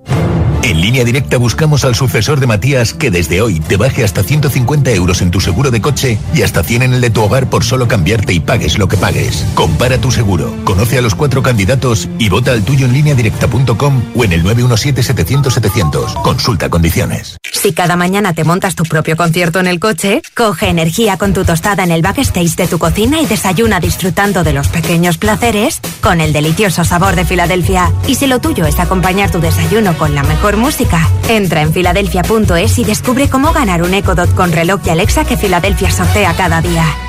En 0.61 0.81
línea 0.81 1.05
directa 1.05 1.37
buscamos 1.37 1.85
al 1.85 1.95
sucesor 1.95 2.41
de 2.41 2.47
Matías 2.47 2.93
que 2.93 3.09
desde 3.09 3.41
hoy 3.41 3.61
te 3.61 3.77
baje 3.77 4.03
hasta 4.03 4.23
150 4.23 4.91
euros 4.91 5.21
en 5.21 5.31
tu 5.31 5.39
seguro 5.39 5.71
de 5.71 5.79
coche 5.79 6.19
y 6.33 6.41
hasta 6.41 6.63
100 6.63 6.81
en 6.81 6.93
el 6.93 7.01
de 7.01 7.09
tu 7.09 7.21
hogar 7.21 7.49
por 7.49 7.63
solo 7.63 7.87
cambiarte 7.87 8.33
y 8.33 8.41
pagues 8.41 8.77
lo 8.77 8.89
que 8.89 8.97
pagues. 8.97 9.45
Compara 9.55 9.99
tu 9.99 10.11
seguro, 10.11 10.53
conoce 10.65 10.97
a 10.97 11.01
los 11.01 11.15
cuatro 11.15 11.41
candidatos 11.41 12.09
y 12.19 12.27
vota 12.27 12.51
al 12.51 12.63
tuyo 12.63 12.85
en 12.87 12.93
línea 12.93 13.15
directa.com 13.15 14.03
o 14.15 14.23
en 14.25 14.33
el 14.33 14.43
917-700-700. 14.43 16.21
Consulta 16.21 16.69
condiciones. 16.69 17.37
Si 17.51 17.73
cada 17.73 17.95
mañana 17.95 18.33
te 18.33 18.43
montas 18.43 18.75
tu 18.75 18.83
propio 18.83 19.15
concierto 19.15 19.59
en 19.59 19.67
el 19.67 19.79
coche, 19.79 20.21
coge 20.35 20.69
energía 20.69 21.17
con 21.17 21.33
tu 21.33 21.45
tostada 21.45 21.83
en 21.83 21.91
el 21.91 22.01
backstage 22.01 22.55
de 22.55 22.67
tu 22.67 22.79
cocina 22.79 23.21
y 23.21 23.25
desayuna 23.25 23.79
disfrutando 23.79 24.43
de 24.43 24.53
los 24.53 24.67
pequeños 24.67 25.17
placeres 25.17 25.79
con 26.01 26.21
el 26.21 26.33
delicioso 26.33 26.83
sabor 26.83 27.15
de 27.15 27.25
Filadelfia. 27.25 27.91
Y 28.07 28.15
si 28.15 28.27
lo 28.27 28.39
tuyo 28.39 28.65
es 28.65 28.79
acompañar 28.79 29.31
tu 29.31 29.39
desayuno 29.39 29.97
con 29.97 30.15
la 30.15 30.23
mejor 30.23 30.48
música, 30.57 31.07
entra 31.27 31.61
en 31.61 31.73
filadelfia.es 31.73 32.79
y 32.79 32.83
descubre 32.83 33.29
cómo 33.29 33.51
ganar 33.51 33.83
un 33.83 33.93
Echo 33.93 34.15
Dot 34.15 34.33
con 34.35 34.51
reloj 34.51 34.81
y 34.85 34.89
Alexa 34.89 35.25
que 35.25 35.37
Filadelfia 35.37 35.91
sortea 35.91 36.33
cada 36.33 36.61
día. 36.61 37.08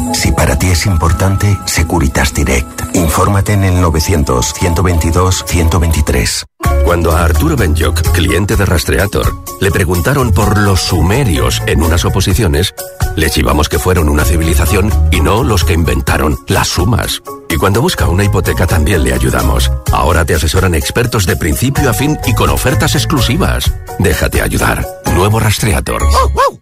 Si 0.21 0.31
para 0.31 0.55
ti 0.55 0.67
es 0.67 0.85
importante, 0.85 1.57
Securitas 1.65 2.31
Direct. 2.31 2.95
Infórmate 2.95 3.53
en 3.53 3.63
el 3.63 3.83
900-122-123. 3.83 6.43
Cuando 6.85 7.13
a 7.13 7.23
Arturo 7.23 7.55
Benyoc, 7.55 7.99
cliente 8.11 8.55
de 8.55 8.67
Rastreator, 8.67 9.33
le 9.59 9.71
preguntaron 9.71 10.31
por 10.31 10.59
los 10.59 10.81
sumerios 10.81 11.63
en 11.65 11.81
unas 11.81 12.05
oposiciones, 12.05 12.75
le 13.15 13.31
chivamos 13.31 13.67
que 13.67 13.79
fueron 13.79 14.09
una 14.09 14.23
civilización 14.23 14.91
y 15.09 15.21
no 15.21 15.43
los 15.43 15.63
que 15.63 15.73
inventaron 15.73 16.37
las 16.47 16.67
sumas. 16.67 17.23
Y 17.49 17.57
cuando 17.57 17.81
busca 17.81 18.07
una 18.07 18.23
hipoteca 18.23 18.67
también 18.67 19.03
le 19.03 19.13
ayudamos. 19.13 19.71
Ahora 19.91 20.23
te 20.23 20.35
asesoran 20.35 20.75
expertos 20.75 21.25
de 21.25 21.35
principio 21.35 21.89
a 21.89 21.93
fin 21.93 22.19
y 22.27 22.35
con 22.35 22.51
ofertas 22.51 22.93
exclusivas. 22.93 23.73
Déjate 23.97 24.43
ayudar. 24.43 24.85
Nuevo 25.15 25.39
Rastreator. 25.39 26.03
I 26.03 26.27
remember 26.27 26.60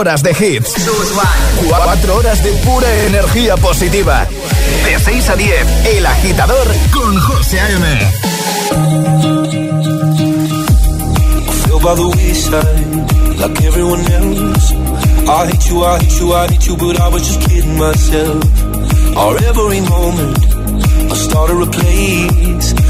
horas 0.00 0.22
de 0.22 0.30
hits. 0.30 0.72
Cuatro 1.68 2.16
horas 2.16 2.42
de 2.42 2.52
pura 2.64 2.90
energía 3.04 3.54
positiva. 3.58 4.26
De 4.84 4.98
6 4.98 5.28
a 5.28 5.36
10, 5.36 5.86
El 5.94 6.06
Agitador 6.06 6.66
con 6.90 7.20
José 7.20 7.60
A.M. 7.60 8.10
by 11.82 11.94
the 11.94 12.08
wayside 12.14 13.40
like 13.40 13.62
everyone 13.62 14.00
else. 14.00 14.72
I 15.28 15.46
hate 15.46 15.66
you, 15.70 15.82
I 15.82 15.98
hate 15.98 16.20
you, 16.20 16.32
I 16.34 16.46
hate 16.46 16.66
you, 16.66 16.76
but 16.76 17.00
I 17.00 17.08
was 17.08 17.22
just 17.26 17.40
kidding 17.48 17.78
myself. 17.78 18.44
Our 19.16 19.36
every 19.50 19.80
moment, 19.80 20.38
I 21.10 21.14
started 21.14 21.56
a 21.56 21.70
place. 21.70 22.89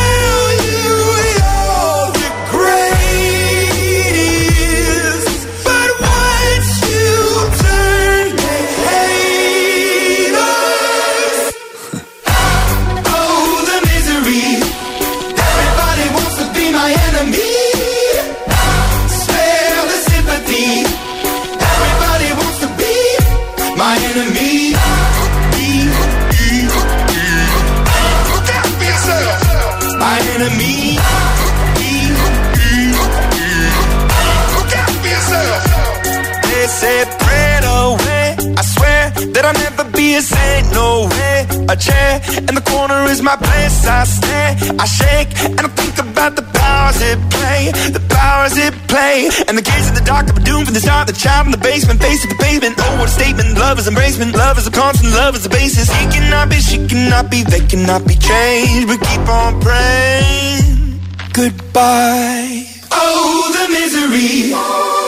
Chair 41.81 42.21
in 42.37 42.53
the 42.53 42.61
corner 42.61 43.09
is 43.09 43.21
my 43.21 43.35
place. 43.35 43.85
I 43.85 44.05
stay, 44.05 44.47
I 44.77 44.85
shake, 44.85 45.33
and 45.57 45.65
I 45.65 45.69
think 45.73 45.97
about 45.97 46.35
the 46.37 46.45
powers 46.53 47.01
it 47.01 47.17
play. 47.33 47.73
The 47.97 48.03
powers 48.07 48.55
it 48.55 48.73
play. 48.87 49.27
And 49.49 49.57
the 49.57 49.65
kids 49.65 49.89
in 49.89 49.95
the 49.97 50.05
dark 50.05 50.29
are 50.29 50.39
doomed 50.45 50.65
from 50.69 50.75
the 50.77 50.79
start. 50.79 51.07
The 51.07 51.17
child 51.17 51.47
in 51.47 51.51
the 51.51 51.57
basement, 51.57 51.99
face 51.99 52.21
to 52.21 52.27
the 52.29 52.37
pavement. 52.37 52.75
Oh, 52.77 53.01
what 53.01 53.09
a 53.09 53.11
statement. 53.11 53.57
Love 53.57 53.79
is 53.79 53.89
embracement. 53.89 54.33
Love 54.37 54.57
is 54.61 54.67
a 54.67 54.71
constant. 54.71 55.11
Love 55.13 55.35
is 55.35 55.45
a 55.45 55.49
basis. 55.49 55.89
He 55.89 56.05
cannot 56.13 56.49
be, 56.49 56.61
she 56.61 56.77
cannot 56.87 57.31
be, 57.31 57.43
they 57.43 57.65
cannot 57.65 58.05
be 58.05 58.15
changed. 58.15 58.87
But 58.87 59.01
keep 59.01 59.25
on 59.27 59.59
praying. 59.59 61.01
Goodbye. 61.33 62.69
Oh, 62.91 63.49
the 63.57 63.65
misery. 63.73 65.00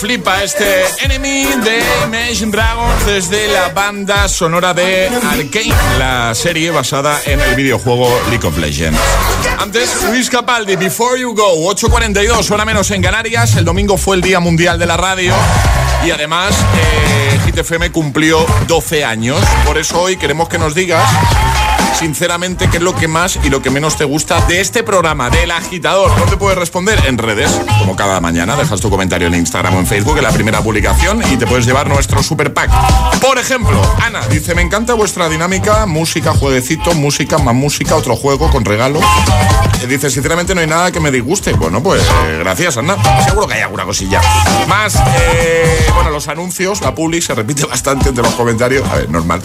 Flipa 0.00 0.42
este 0.42 0.86
Enemy 1.02 1.44
de 1.62 1.82
Imagine 2.06 2.50
Dragons 2.50 3.04
desde 3.04 3.48
la 3.48 3.68
banda 3.68 4.28
sonora 4.28 4.72
de 4.72 5.08
Arkane, 5.08 5.74
la 5.98 6.34
serie 6.34 6.70
basada 6.70 7.20
en 7.26 7.38
el 7.38 7.54
videojuego 7.54 8.08
League 8.30 8.46
of 8.46 8.56
Legends. 8.56 8.98
Antes, 9.58 10.02
Luis 10.08 10.30
Capaldi, 10.30 10.76
Before 10.76 11.20
You 11.20 11.34
Go, 11.34 11.70
8.42, 11.74 12.50
hora 12.50 12.64
menos 12.64 12.90
en 12.92 13.02
Canarias. 13.02 13.56
El 13.56 13.66
domingo 13.66 13.98
fue 13.98 14.16
el 14.16 14.22
Día 14.22 14.40
Mundial 14.40 14.78
de 14.78 14.86
la 14.86 14.96
Radio 14.96 15.34
y 16.06 16.10
además 16.10 16.54
eh, 16.78 17.38
Hit 17.44 17.58
FM 17.58 17.92
cumplió 17.92 18.46
12 18.68 19.04
años. 19.04 19.38
Por 19.66 19.76
eso 19.76 20.00
hoy 20.00 20.16
queremos 20.16 20.48
que 20.48 20.58
nos 20.58 20.74
digas 20.74 21.06
sinceramente 21.94 22.68
qué 22.70 22.78
es 22.78 22.82
lo 22.82 22.94
que 22.94 23.08
más 23.08 23.38
y 23.42 23.50
lo 23.50 23.62
que 23.62 23.70
menos 23.70 23.96
te 23.96 24.04
gusta 24.04 24.40
de 24.46 24.60
este 24.60 24.82
programa, 24.82 25.30
del 25.30 25.50
agitador. 25.50 26.14
¿Dónde 26.18 26.36
puedes 26.36 26.58
responder? 26.58 26.98
En 27.06 27.18
redes, 27.18 27.50
como 27.78 27.96
cada 27.96 28.20
mañana. 28.20 28.56
Dejas 28.56 28.80
tu 28.80 28.90
comentario 28.90 29.28
en 29.28 29.34
Instagram 29.34 29.76
o 29.76 29.78
en 29.78 29.86
Facebook 29.86 30.16
en 30.18 30.24
la 30.24 30.32
primera 30.32 30.60
publicación 30.60 31.22
y 31.30 31.36
te 31.36 31.46
puedes 31.46 31.66
llevar 31.66 31.88
nuestro 31.88 32.22
super 32.22 32.52
pack. 32.52 32.70
Por 33.20 33.38
ejemplo, 33.38 33.80
Ana 34.02 34.26
dice, 34.28 34.54
me 34.54 34.62
encanta 34.62 34.94
vuestra 34.94 35.28
dinámica, 35.28 35.86
música, 35.86 36.32
jueguecito, 36.32 36.94
música, 36.94 37.38
más 37.38 37.54
música, 37.54 37.94
otro 37.96 38.16
juego 38.16 38.50
con 38.50 38.64
regalo. 38.64 39.00
Eh, 39.82 39.86
Dice, 39.86 40.10
sinceramente 40.10 40.54
no 40.54 40.60
hay 40.60 40.66
nada 40.66 40.92
que 40.92 41.00
me 41.00 41.10
disguste. 41.10 41.52
Bueno, 41.54 41.82
pues 41.82 42.02
eh, 42.02 42.36
gracias, 42.40 42.76
Ana. 42.76 42.96
Seguro 43.24 43.46
que 43.46 43.54
hay 43.54 43.62
alguna 43.62 43.84
cosilla. 43.84 44.20
Más, 44.68 44.94
eh, 44.96 45.86
bueno, 45.94 46.10
los 46.10 46.28
anuncios, 46.28 46.80
la 46.82 46.94
public 46.94 47.22
se 47.22 47.34
repite 47.34 47.64
bastante 47.66 48.10
entre 48.10 48.22
los 48.22 48.34
comentarios. 48.34 48.88
A 48.88 48.96
ver, 48.96 49.10
normal. 49.10 49.40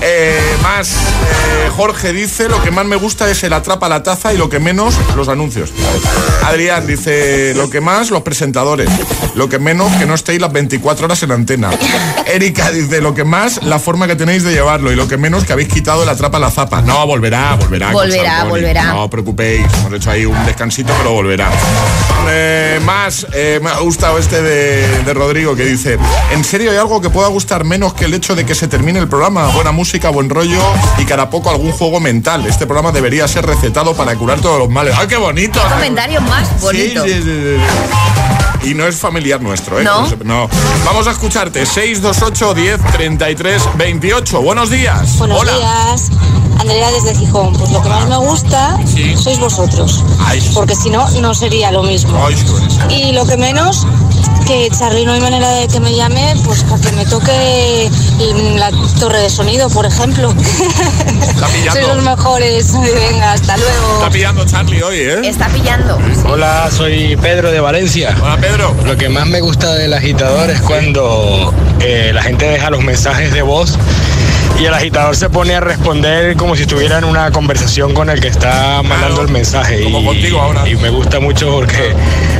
Eh, 0.00 0.38
más, 0.62 0.90
eh, 0.92 1.55
Jorge 1.76 2.12
dice, 2.12 2.48
lo 2.48 2.62
que 2.62 2.70
más 2.70 2.86
me 2.86 2.96
gusta 2.96 3.30
es 3.30 3.42
el 3.44 3.52
atrapa 3.52 3.88
la 3.88 4.02
taza 4.02 4.32
y 4.32 4.38
lo 4.38 4.48
que 4.48 4.58
menos, 4.58 4.94
los 5.14 5.28
anuncios. 5.28 5.72
Adrián 6.44 6.86
dice, 6.86 7.52
lo 7.54 7.68
que 7.68 7.80
más, 7.80 8.10
los 8.10 8.22
presentadores. 8.22 8.88
Lo 9.34 9.48
que 9.48 9.58
menos, 9.58 9.92
que 9.96 10.06
no 10.06 10.14
estéis 10.14 10.40
las 10.40 10.52
24 10.52 11.04
horas 11.04 11.22
en 11.22 11.32
antena. 11.32 11.70
Erika 12.26 12.70
dice, 12.70 13.00
lo 13.00 13.14
que 13.14 13.24
más, 13.24 13.62
la 13.62 13.78
forma 13.78 14.06
que 14.06 14.16
tenéis 14.16 14.42
de 14.42 14.52
llevarlo 14.52 14.90
y 14.92 14.96
lo 14.96 15.06
que 15.06 15.16
menos, 15.16 15.44
que 15.44 15.52
habéis 15.52 15.68
quitado 15.68 16.02
el 16.02 16.08
atrapa 16.08 16.38
la 16.38 16.50
zapa. 16.50 16.80
No, 16.80 17.06
volverá, 17.06 17.54
volverá. 17.56 17.92
Volverá, 17.92 18.44
volverá. 18.44 18.84
No 18.84 19.04
os 19.04 19.10
preocupéis, 19.10 19.66
hemos 19.80 19.92
hecho 19.92 20.10
ahí 20.10 20.24
un 20.24 20.46
descansito, 20.46 20.92
pero 20.98 21.12
volverá. 21.12 21.50
Eh, 22.28 22.80
más, 22.84 23.26
eh, 23.34 23.60
me 23.62 23.70
ha 23.70 23.78
gustado 23.80 24.18
este 24.18 24.42
de, 24.42 25.02
de 25.04 25.14
Rodrigo 25.14 25.54
que 25.54 25.64
dice, 25.64 25.98
¿en 26.32 26.44
serio 26.44 26.70
hay 26.70 26.78
algo 26.78 27.00
que 27.00 27.10
pueda 27.10 27.28
gustar 27.28 27.64
menos 27.64 27.94
que 27.94 28.06
el 28.06 28.14
hecho 28.14 28.34
de 28.34 28.44
que 28.44 28.54
se 28.54 28.66
termine 28.68 28.98
el 28.98 29.08
programa? 29.08 29.46
Buena 29.48 29.72
música, 29.72 30.10
buen 30.10 30.30
rollo 30.30 30.60
y 30.98 31.04
cada 31.04 31.30
poco 31.30 31.45
algún 31.50 31.72
juego 31.72 32.00
mental. 32.00 32.46
Este 32.46 32.66
programa 32.66 32.92
debería 32.92 33.26
ser 33.28 33.46
recetado 33.46 33.94
para 33.94 34.14
curar 34.16 34.40
todos 34.40 34.58
los 34.58 34.68
males. 34.68 34.94
¡Ay, 34.98 35.06
qué 35.06 35.16
bonito! 35.16 35.60
Comentario 35.68 36.20
más 36.22 36.60
bonito. 36.60 37.04
Sí, 37.04 37.12
sí, 37.12 37.22
sí, 37.22 37.58
sí. 38.62 38.70
Y 38.70 38.74
no 38.74 38.86
es 38.86 38.96
familiar 38.96 39.40
nuestro, 39.40 39.78
¿eh? 39.80 39.84
¿No? 39.84 40.08
No. 40.24 40.48
Vamos 40.84 41.06
a 41.06 41.12
escucharte. 41.12 41.64
628 41.64 42.54
10 42.54 42.80
33 42.92 43.62
28. 43.76 44.42
Buenos 44.42 44.70
días. 44.70 45.18
Buenos 45.18 45.40
Hola. 45.40 45.52
días. 45.56 46.10
Andrea 46.58 46.90
desde 46.90 47.14
Gijón. 47.14 47.52
Pues 47.52 47.70
lo 47.70 47.82
que 47.82 47.88
más 47.88 48.08
me 48.08 48.16
gusta 48.16 48.78
sois 49.16 49.38
vosotros. 49.38 50.04
Porque 50.54 50.74
si 50.74 50.90
no, 50.90 51.08
no 51.20 51.34
sería 51.34 51.70
lo 51.70 51.82
mismo. 51.82 52.18
Y 52.90 53.12
lo 53.12 53.26
que 53.26 53.36
menos, 53.36 53.86
que 54.46 54.68
Charlie 54.76 55.04
no 55.04 55.12
hay 55.12 55.20
manera 55.20 55.48
de 55.50 55.68
que 55.68 55.80
me 55.80 55.94
llame, 55.94 56.34
pues 56.44 56.62
para 56.64 56.80
que 56.80 56.92
me 56.92 57.04
toque 57.06 57.90
la 58.56 58.70
torre 58.98 59.20
de 59.20 59.30
sonido, 59.30 59.68
por 59.70 59.86
ejemplo. 59.86 60.34
Sois 61.72 61.88
los 61.88 62.02
mejores. 62.02 62.72
Venga, 62.72 63.32
hasta 63.32 63.56
luego. 63.56 63.94
Está 63.94 64.10
pillando 64.10 64.44
Charlie 64.46 64.82
hoy, 64.82 64.98
¿eh? 64.98 65.20
Está 65.24 65.48
pillando. 65.48 65.98
Hola, 66.28 66.68
soy 66.70 67.16
Pedro 67.16 67.50
de 67.50 67.60
Valencia. 67.60 68.16
Hola, 68.22 68.36
Pedro. 68.38 68.74
Lo 68.84 68.96
que 68.96 69.08
más 69.08 69.26
me 69.26 69.40
gusta 69.40 69.74
del 69.74 69.92
agitador 69.92 70.50
es 70.50 70.60
cuando 70.62 71.52
eh, 71.80 72.12
la 72.14 72.22
gente 72.22 72.48
deja 72.48 72.70
los 72.70 72.82
mensajes 72.82 73.32
de 73.32 73.42
voz 73.42 73.78
y 74.60 74.64
el 74.64 74.74
agitador 74.74 75.14
se 75.16 75.28
pone 75.28 75.54
a 75.54 75.60
responder 75.60 76.36
como 76.36 76.56
si 76.56 76.62
estuviera 76.62 76.98
en 76.98 77.04
una 77.04 77.30
conversación 77.30 77.92
con 77.94 78.08
el 78.10 78.20
que 78.20 78.28
está 78.28 78.82
mandando 78.82 79.20
el 79.22 79.28
mensaje. 79.28 79.82
y, 79.82 79.86
y 80.72 80.76
me 80.76 80.88
gusta 80.90 81.20
mucho 81.20 81.50
porque 81.52 81.92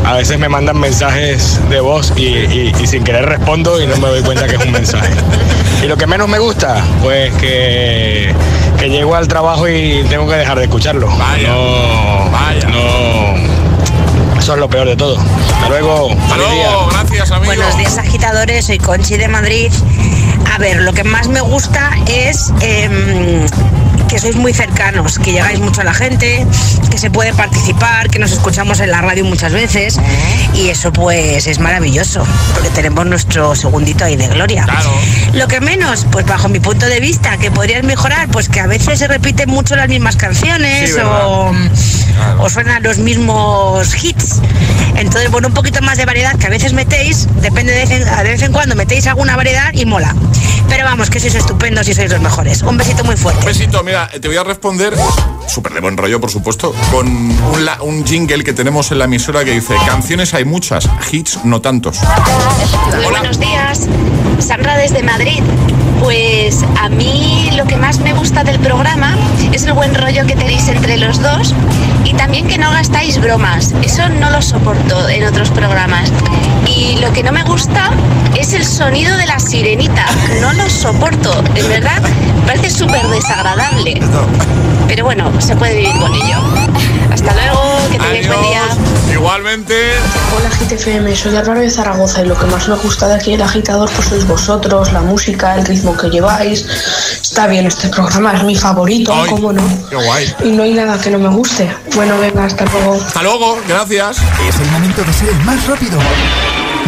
a 0.04 0.14
veces 0.14 0.38
me 0.38 0.48
mandan 0.48 0.78
mensajes 0.78 1.60
de 1.68 1.80
voz 1.80 2.12
y, 2.16 2.22
y- 2.26 2.72
y 2.80 2.86
sin 2.86 3.04
querer 3.04 3.26
respondo 3.26 3.80
y 3.80 3.86
no 3.86 3.96
me 3.96 4.08
doy 4.08 4.22
cuenta 4.22 4.46
que 4.46 4.56
es 4.56 4.64
un 4.64 4.72
mensaje. 4.72 5.10
Y 5.84 5.88
lo 5.88 5.96
que 5.98 6.06
menos 6.06 6.26
me 6.26 6.38
gusta, 6.38 6.82
pues 7.02 7.34
que, 7.34 8.34
que 8.78 8.88
llego 8.88 9.14
al 9.14 9.28
trabajo 9.28 9.68
y 9.68 10.02
tengo 10.08 10.26
que 10.26 10.34
dejar 10.36 10.56
de 10.58 10.64
escucharlo. 10.64 11.06
no, 11.06 12.30
no. 12.70 14.38
Eso 14.38 14.54
es 14.54 14.58
lo 14.58 14.70
peor 14.70 14.86
de 14.88 14.96
todo. 14.96 15.18
Hasta 15.18 15.68
luego. 15.68 16.08
Feliz 16.08 16.50
día. 16.50 16.70
gracias, 16.92 17.30
amigo. 17.30 17.46
Buenos 17.54 17.76
días, 17.76 17.98
agitadores. 17.98 18.64
Soy 18.66 18.78
Conchi 18.78 19.16
de 19.18 19.28
Madrid. 19.28 19.70
A 20.52 20.58
ver, 20.58 20.82
lo 20.82 20.92
que 20.92 21.04
más 21.04 21.28
me 21.28 21.40
gusta 21.40 21.90
es 22.08 22.52
em, 22.60 23.46
que 24.08 24.18
sois 24.18 24.36
muy 24.36 24.52
cercanos, 24.52 25.18
que 25.18 25.32
llegáis 25.32 25.60
mucho 25.60 25.80
a 25.80 25.84
la 25.84 25.94
gente, 25.94 26.46
que 26.90 26.98
se 26.98 27.10
puede 27.10 27.32
participar, 27.32 28.08
que 28.10 28.18
nos 28.18 28.32
escuchamos 28.32 28.80
en 28.80 28.90
la 28.90 29.00
radio 29.00 29.24
muchas 29.24 29.52
veces. 29.52 29.98
Y 30.54 30.68
eso, 30.68 30.92
pues, 30.92 31.46
es 31.46 31.58
maravilloso, 31.58 32.24
porque 32.54 32.70
tenemos 32.70 33.06
nuestro 33.06 33.54
segundito 33.54 34.04
ahí 34.04 34.16
de 34.16 34.28
gloria. 34.28 34.66
Lo 35.34 35.48
que 35.48 35.60
menos, 35.60 36.06
pues, 36.10 36.26
bajo 36.26 36.48
mi 36.48 36.60
punto 36.60 36.86
de 36.86 37.00
vista, 37.00 37.36
que 37.36 37.50
podrías 37.50 37.82
mejorar, 37.84 38.28
pues 38.28 38.48
que 38.48 38.60
a 38.60 38.66
veces 38.66 38.98
se 38.98 39.08
repiten 39.08 39.50
mucho 39.50 39.76
las 39.76 39.88
mismas 39.88 40.16
canciones 40.16 40.94
Sí, 40.94 41.00
o 41.00 41.52
o 42.38 42.48
suenan 42.48 42.82
los 42.82 42.98
mismos 42.98 44.02
hits. 44.02 44.40
Entonces, 44.96 45.30
bueno, 45.30 45.48
un 45.48 45.54
poquito 45.54 45.80
más 45.82 45.98
de 45.98 46.06
variedad 46.06 46.36
que 46.36 46.46
a 46.46 46.50
veces 46.50 46.72
metéis, 46.72 47.28
depende 47.42 47.72
de 47.72 47.80
vez 47.80 47.90
en, 47.90 48.04
de 48.04 48.30
vez 48.30 48.42
en 48.42 48.52
cuando 48.52 48.74
metéis 48.74 49.06
alguna 49.06 49.36
variedad 49.36 49.72
y 49.72 49.84
mola. 49.84 50.14
Pero 50.68 50.84
vamos, 50.84 51.10
que 51.10 51.20
sois 51.20 51.34
estupendos 51.34 51.86
y 51.88 51.94
sois 51.94 52.10
los 52.10 52.20
mejores. 52.20 52.62
Un 52.62 52.76
besito 52.76 53.04
muy 53.04 53.16
fuerte. 53.16 53.40
Un 53.40 53.46
besito, 53.46 53.82
mira, 53.86 54.08
te 54.08 54.26
voy 54.28 54.36
a 54.36 54.42
responder, 54.44 54.94
súper 55.46 55.72
de 55.72 55.80
buen 55.80 55.96
rollo, 55.96 56.20
por 56.20 56.28
supuesto, 56.30 56.74
con 56.90 57.06
un, 57.08 57.64
la- 57.64 57.80
un 57.82 58.04
jingle 58.04 58.42
que 58.44 58.52
tenemos 58.52 58.90
en 58.90 58.98
la 58.98 59.04
emisora 59.04 59.44
que 59.44 59.52
dice, 59.52 59.74
canciones 59.86 60.34
hay 60.34 60.44
muchas, 60.44 60.88
hits 61.12 61.44
no 61.44 61.60
tantos. 61.60 61.98
Muy 62.96 63.04
buenos 63.06 63.38
días, 63.38 63.86
Sandra 64.40 64.76
desde 64.76 65.02
Madrid. 65.02 65.40
A 66.80 66.88
mí 66.88 67.50
lo 67.56 67.64
que 67.64 67.76
más 67.76 67.98
me 68.00 68.12
gusta 68.12 68.44
del 68.44 68.58
programa 68.60 69.16
es 69.52 69.64
el 69.64 69.72
buen 69.72 69.94
rollo 69.94 70.26
que 70.26 70.36
tenéis 70.36 70.68
entre 70.68 70.96
los 70.98 71.20
dos 71.20 71.54
y 72.04 72.14
también 72.14 72.46
que 72.46 72.58
no 72.58 72.70
gastáis 72.70 73.20
bromas. 73.20 73.74
Eso 73.82 74.08
no 74.08 74.30
lo 74.30 74.40
soporto 74.42 75.08
en 75.08 75.24
otros 75.24 75.50
programas. 75.50 76.12
Y 76.66 76.98
lo 77.00 77.12
que 77.12 77.22
no 77.22 77.32
me 77.32 77.42
gusta 77.44 77.90
es 78.38 78.52
el 78.52 78.64
sonido 78.64 79.16
de 79.16 79.26
la 79.26 79.38
sirenita. 79.38 80.06
No 80.40 80.52
lo 80.52 80.68
soporto, 80.68 81.42
en 81.54 81.68
verdad. 81.68 82.02
Parece 82.46 82.70
súper 82.70 83.06
desagradable. 83.08 84.00
Pero 84.88 85.04
bueno, 85.04 85.32
se 85.40 85.56
puede 85.56 85.76
vivir 85.76 85.98
con 85.98 86.14
ello. 86.14 86.38
Hasta 87.12 87.32
luego, 87.34 87.75
buen 88.10 88.22
día. 88.22 88.62
Igualmente. 89.12 89.74
Hola 90.36 90.50
GTFM, 90.50 91.16
soy 91.16 91.36
Álvaro 91.36 91.60
de 91.60 91.70
Zaragoza 91.70 92.22
y 92.22 92.26
lo 92.26 92.38
que 92.38 92.46
más 92.46 92.68
me 92.68 92.76
gusta 92.76 93.08
de 93.08 93.14
aquí 93.14 93.32
el 93.32 93.42
agitador 93.42 93.90
pues 93.90 94.08
sois 94.08 94.26
vosotros, 94.26 94.92
la 94.92 95.00
música, 95.00 95.54
el 95.56 95.64
ritmo 95.66 95.96
que 95.96 96.08
lleváis. 96.08 96.66
Está 97.20 97.46
bien 97.46 97.66
este 97.66 97.88
programa, 97.88 98.32
es 98.34 98.44
mi 98.44 98.56
favorito, 98.56 99.14
¿cómo 99.28 99.52
no? 99.52 99.62
Qué 99.88 99.96
guay. 99.96 100.34
Y 100.44 100.50
no 100.50 100.62
hay 100.62 100.74
nada 100.74 101.00
que 101.00 101.10
no 101.10 101.18
me 101.18 101.28
guste. 101.28 101.74
Bueno, 101.94 102.18
venga, 102.18 102.44
hasta 102.44 102.64
luego. 102.64 102.94
Hasta 102.94 103.22
luego, 103.22 103.58
gracias. 103.68 104.18
Es 104.48 104.60
el 104.60 104.70
momento 104.70 105.02
de 105.02 105.12
ser 105.12 105.28
el 105.28 105.44
más 105.44 105.66
rápido. 105.66 105.98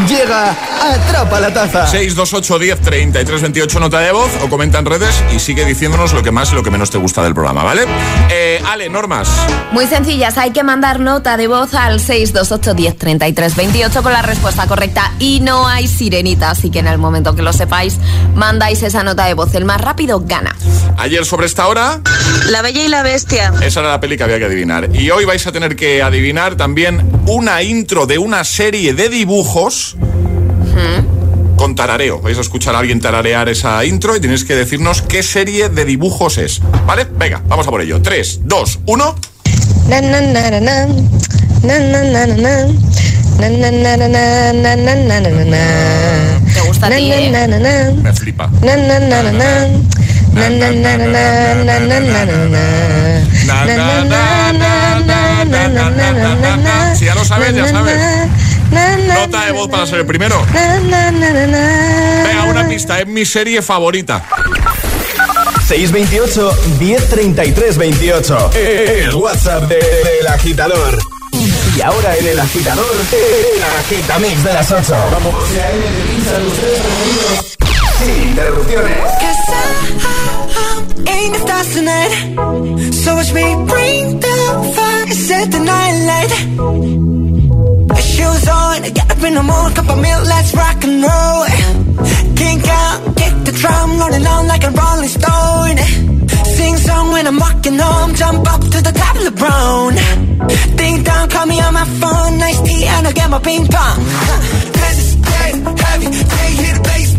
Llega 0.08 0.56
Atrapa 0.80 1.40
la 1.40 1.52
Taza. 1.52 1.86
628 1.86 2.58
10 2.58 2.80
33 2.80 3.42
28 3.42 3.80
nota 3.80 3.98
de 4.00 4.12
voz 4.12 4.30
o 4.42 4.48
comenta 4.48 4.78
en 4.78 4.86
redes 4.86 5.22
y 5.34 5.38
sigue 5.38 5.64
diciéndonos 5.64 6.12
lo 6.12 6.22
que 6.22 6.30
más 6.30 6.52
y 6.52 6.54
lo 6.54 6.62
que 6.62 6.70
menos 6.70 6.90
te 6.90 6.98
gusta 6.98 7.22
del 7.22 7.34
programa, 7.34 7.62
¿vale? 7.62 7.82
Eh, 8.30 8.62
Ale, 8.66 8.88
normas. 8.88 9.28
Muy 9.72 9.86
sencillas, 9.86 10.38
hay 10.38 10.52
que 10.52 10.62
mandar 10.62 11.00
nota 11.00 11.36
de 11.36 11.46
voz 11.46 11.74
al 11.74 12.00
628 12.00 12.74
10 12.74 12.96
33 12.96 13.56
28 13.56 14.02
con 14.02 14.12
la 14.12 14.22
respuesta 14.22 14.66
correcta 14.66 15.12
y 15.18 15.40
no 15.40 15.66
hay 15.66 15.88
sirenita, 15.88 16.50
así 16.50 16.70
que 16.70 16.78
en 16.78 16.86
el 16.86 16.98
momento 16.98 17.34
que 17.34 17.42
lo 17.42 17.52
sepáis, 17.52 17.98
mandáis 18.34 18.82
esa 18.82 19.02
nota 19.02 19.26
de 19.26 19.34
voz. 19.34 19.54
El 19.54 19.64
más 19.64 19.80
rápido 19.80 20.22
gana. 20.24 20.56
Ayer 20.96 21.24
sobre 21.24 21.46
esta 21.46 21.66
hora, 21.68 22.00
La 22.50 22.62
Bella 22.62 22.82
y 22.82 22.88
la 22.88 23.02
Bestia. 23.02 23.52
esa 23.60 23.80
era 23.80 23.90
la 23.90 24.00
peli 24.00 24.16
que 24.16 24.24
había 24.24 24.38
que 24.38 24.46
adivinar. 24.46 24.88
Y 24.94 25.10
hoy 25.10 25.24
vais 25.24 25.46
a 25.46 25.52
tener 25.52 25.76
que 25.76 26.02
adivinar 26.02 26.56
también 26.56 27.08
una 27.26 27.62
intro 27.62 28.06
de 28.06 28.18
una 28.18 28.42
serie 28.44 28.94
de 28.94 29.08
dibujos 29.08 29.77
con 31.56 31.74
tarareo. 31.74 32.20
Vais 32.20 32.38
a 32.38 32.40
escuchar 32.40 32.74
a 32.74 32.78
alguien 32.78 33.00
tararear 33.00 33.48
esa 33.48 33.84
intro 33.84 34.16
y 34.16 34.20
tenéis 34.20 34.44
que 34.44 34.54
decirnos 34.54 35.02
qué 35.02 35.22
serie 35.22 35.68
de 35.68 35.84
dibujos 35.84 36.38
es. 36.38 36.60
¿Vale? 36.86 37.04
Venga, 37.04 37.42
vamos 37.46 37.66
a 37.66 37.70
por 37.70 37.80
ello. 37.82 38.00
3, 38.00 38.40
2, 38.44 38.78
1. 38.86 39.14
¿Te 46.54 46.60
gusta? 46.60 46.88
Me 48.02 48.12
flipa. 48.12 48.50
Si 56.94 57.04
ya 57.04 57.14
lo 57.14 57.24
sabes, 57.24 57.54
ya 57.54 57.68
sabes 57.68 57.96
na, 58.70 58.96
na, 58.96 59.14
Nota 59.26 59.46
de 59.46 59.52
voz 59.52 59.68
para 59.68 59.86
ser 59.86 60.00
el 60.00 60.06
primero. 60.06 60.44
na, 60.52 60.78
na, 60.80 61.10
na, 61.10 61.30
na, 61.32 61.46
na. 61.46 62.24
Venga, 62.26 62.44
una 62.44 62.68
pista. 62.68 63.00
Es 63.00 63.06
mi 63.06 63.24
serie 63.24 63.62
favorita. 63.62 64.24
628 65.66 66.56
1033 66.78 67.76
28. 67.78 68.50
El 68.54 69.14
WhatsApp 69.14 69.64
de- 69.68 69.76
del 69.76 70.26
agitador. 70.26 70.98
Y 71.76 71.80
ahora 71.80 72.16
en 72.16 72.26
el 72.26 72.40
agitador, 72.40 72.90
el 73.12 73.62
agitamix 73.62 74.42
de 74.42 74.52
las 74.54 74.70
8. 74.72 74.96
Vamos. 75.12 75.34
Sin 77.98 78.28
interrupciones. 78.30 78.96
Ain't 81.06 81.32
the 81.34 81.40
stars 81.40 81.68
tonight. 81.74 82.94
So 83.04 83.14
watch 83.16 83.32
me 83.32 83.54
bring 83.66 84.20
the 84.20 84.72
fire, 84.74 85.14
set 85.14 85.50
the 85.50 85.58
night 85.58 85.94
light. 86.06 87.47
Shoes 88.00 88.48
on, 88.48 88.82
get 88.82 89.10
up 89.10 89.22
in 89.22 89.34
the 89.34 89.42
morning, 89.42 89.74
cup 89.74 89.88
of 89.90 90.00
milk, 90.00 90.24
let's 90.26 90.54
rock 90.54 90.84
and 90.84 91.02
roll. 91.02 91.44
Kink 92.36 92.66
out, 92.68 93.16
kick 93.16 93.34
the 93.44 93.52
drum, 93.52 93.98
rolling 93.98 94.26
on 94.26 94.46
like 94.46 94.64
a 94.64 94.70
rolling 94.70 95.08
stone. 95.08 95.76
Sing 96.56 96.76
song 96.76 97.12
when 97.12 97.26
I'm 97.26 97.38
walking 97.38 97.78
home, 97.78 98.14
jump 98.14 98.46
up 98.52 98.60
to 98.60 98.80
the 98.82 98.92
top 98.92 99.16
of 99.16 99.24
the 99.24 99.34
brown. 99.42 99.94
Ding 100.76 101.02
dong, 101.02 101.28
call 101.28 101.46
me 101.46 101.60
on 101.60 101.74
my 101.74 101.84
phone, 102.00 102.38
nice 102.38 102.60
tea, 102.62 102.84
and 102.86 103.06
I'll 103.06 103.12
get 103.12 103.30
my 103.30 103.38
ping 103.40 103.66
pong. 103.66 103.98
Cause 104.78 104.98
it's 105.02 105.14
dead 105.16 105.54
heavy, 105.78 106.06
can't 106.06 106.54
hear 106.60 106.74
the 106.74 106.82
bass, 106.82 107.14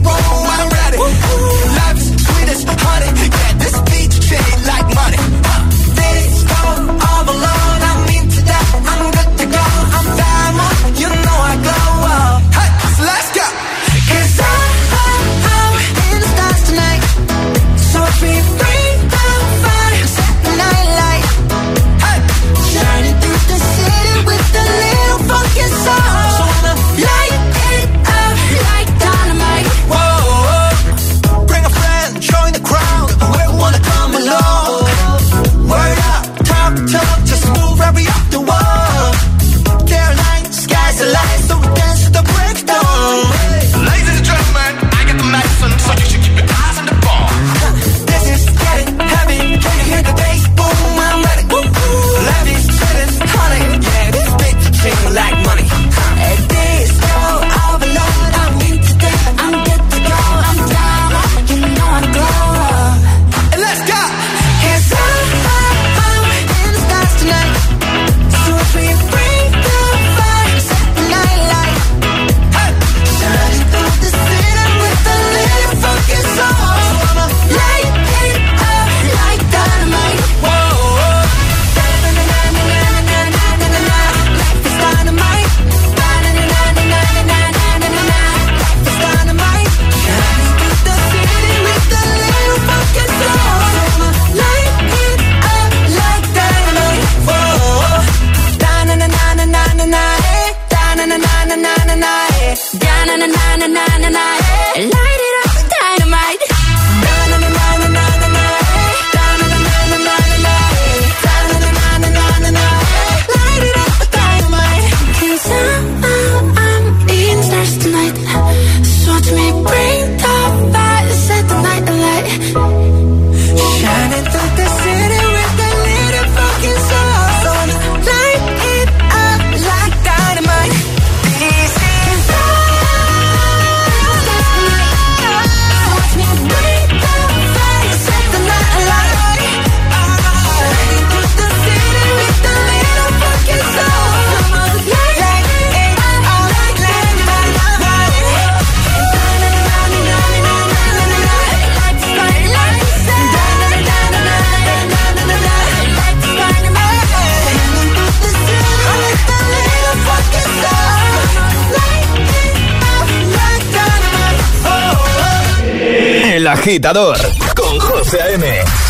agitador 166.69 167.17
con 167.55 167.79
José 167.79 168.21
A.M. 168.21 168.45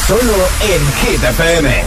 Solo 0.06 0.48
en 0.60 0.82
Hit 1.00 1.24
FM. 1.24 1.84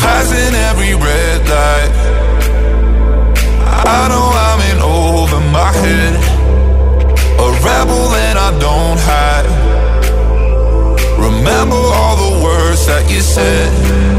Passing 0.00 0.54
every 0.70 0.94
red 0.94 1.40
light. 1.46 1.92
I 3.84 4.08
know 4.08 4.32
I'm 4.46 4.60
in 4.70 4.80
over 4.80 5.40
my 5.50 5.70
head. 5.82 6.14
A 7.38 7.48
rebel 7.68 8.08
that 8.16 8.36
I 8.38 8.50
don't 8.58 8.98
hide. 9.10 9.48
Remember 11.18 11.76
all 11.76 12.16
the 12.16 12.44
words 12.44 12.86
that 12.86 13.10
you 13.10 13.20
said. 13.20 14.11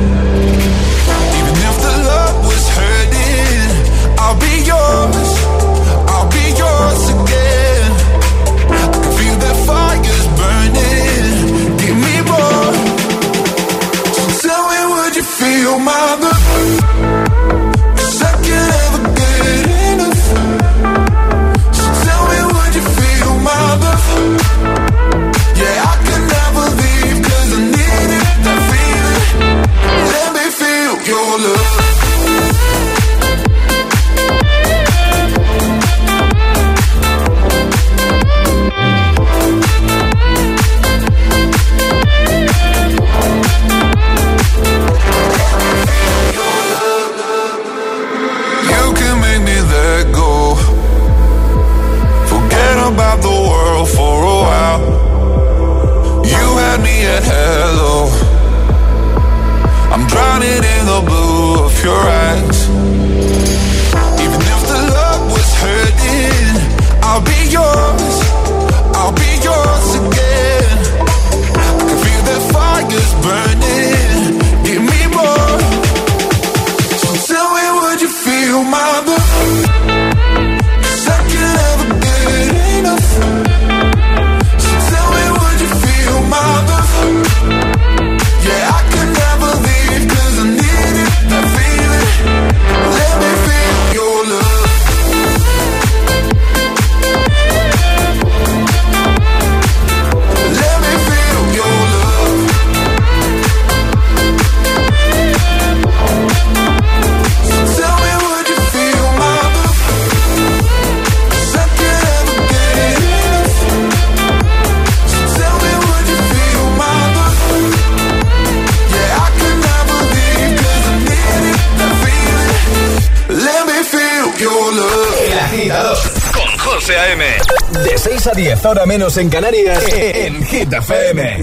Ahora 128.26 128.86
menos 128.86 129.18
en 129.18 129.30
Canarias, 129.30 129.84
en 129.92 130.44
Hit 130.44 130.72
FM. 130.72 131.38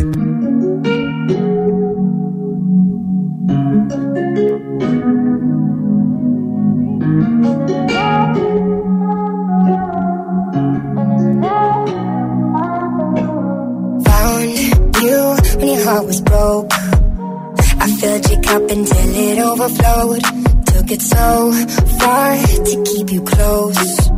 Found 14.05 14.57
you 15.03 15.37
when 15.59 15.69
your 15.69 15.85
heart 15.85 16.07
was 16.07 16.21
broke. 16.23 16.73
I 16.73 17.91
filled 18.01 18.31
your 18.31 18.41
cup 18.41 18.63
until 18.71 19.15
it 19.17 19.39
overflowed. 19.39 20.23
Took 20.65 20.91
it 20.93 21.03
so 21.03 21.53
far 21.99 22.37
to 22.39 22.83
keep 22.87 23.13
you 23.13 23.21
close. 23.23 24.11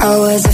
I 0.00 0.18
was 0.18 0.53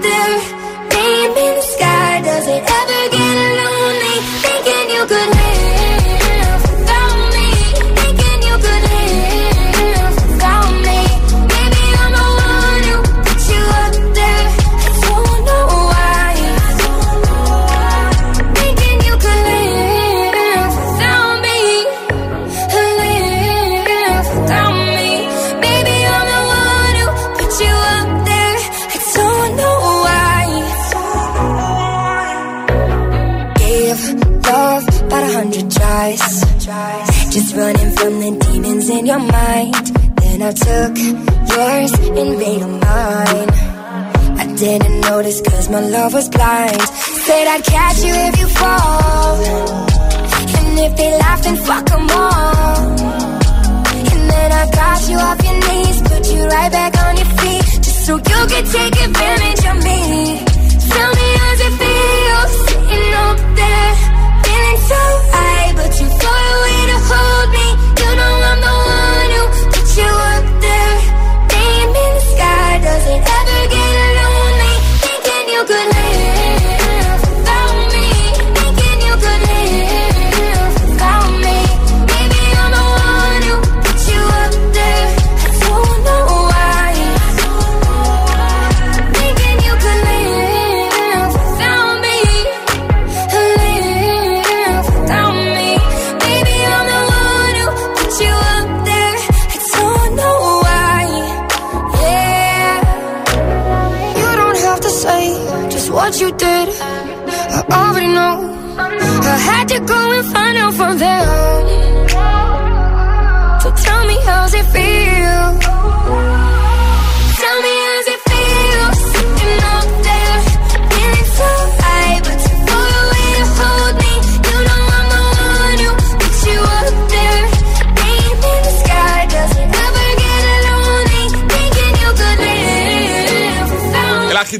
Running 37.53 37.91
from 37.91 38.19
the 38.21 38.31
demons 38.45 38.89
in 38.89 39.05
your 39.05 39.19
mind. 39.19 39.85
Then 40.21 40.41
I 40.41 40.51
took 40.53 40.97
yours 40.97 41.91
and 42.17 42.39
made 42.39 42.61
them 42.61 42.79
mine. 42.79 43.49
I 44.39 44.55
didn't 44.57 45.01
notice 45.01 45.41
cause 45.41 45.69
my 45.69 45.81
love 45.81 46.13
was 46.13 46.29
blind. 46.29 46.81
Said 46.81 47.47
I'd 47.47 47.63
catch 47.63 48.03
you 48.03 48.13
if 48.29 48.39
you 48.39 48.47
fall. 48.47 49.35
And 50.59 50.79
if 50.79 50.95
they 50.95 51.11
laugh, 51.17 51.43
then 51.43 51.57
fuck 51.57 51.85
them 51.87 52.07
all. 52.09 52.77
And 54.11 54.23
then 54.31 54.51
I 54.61 54.63
got 54.71 55.09
you 55.09 55.17
off 55.17 55.43
your 55.43 55.57
knees, 55.67 56.01
put 56.03 56.23
you 56.33 56.43
right 56.47 56.71
back 56.71 56.93
on 57.05 57.17
your 57.17 57.31
feet. 57.41 57.65
Just 57.83 58.05
so 58.05 58.15
you 58.15 58.41
could 58.51 58.67
take 58.77 58.95
advantage 59.07 59.63
of 59.71 59.77
me. 59.83 59.99
Tell 60.91 61.11
me 61.19 61.27
how's 61.41 61.59
it 61.67 61.73
feel 61.81 62.41
sitting 62.63 63.13
up 63.27 63.37
there, 63.59 63.93
feeling 64.43 64.79
so 64.91 65.01
high, 65.35 65.73
but 65.75 65.89
too 65.99 66.09
far 66.21 66.43
away 66.57 66.79
to 66.91 66.97
hold 67.11 67.40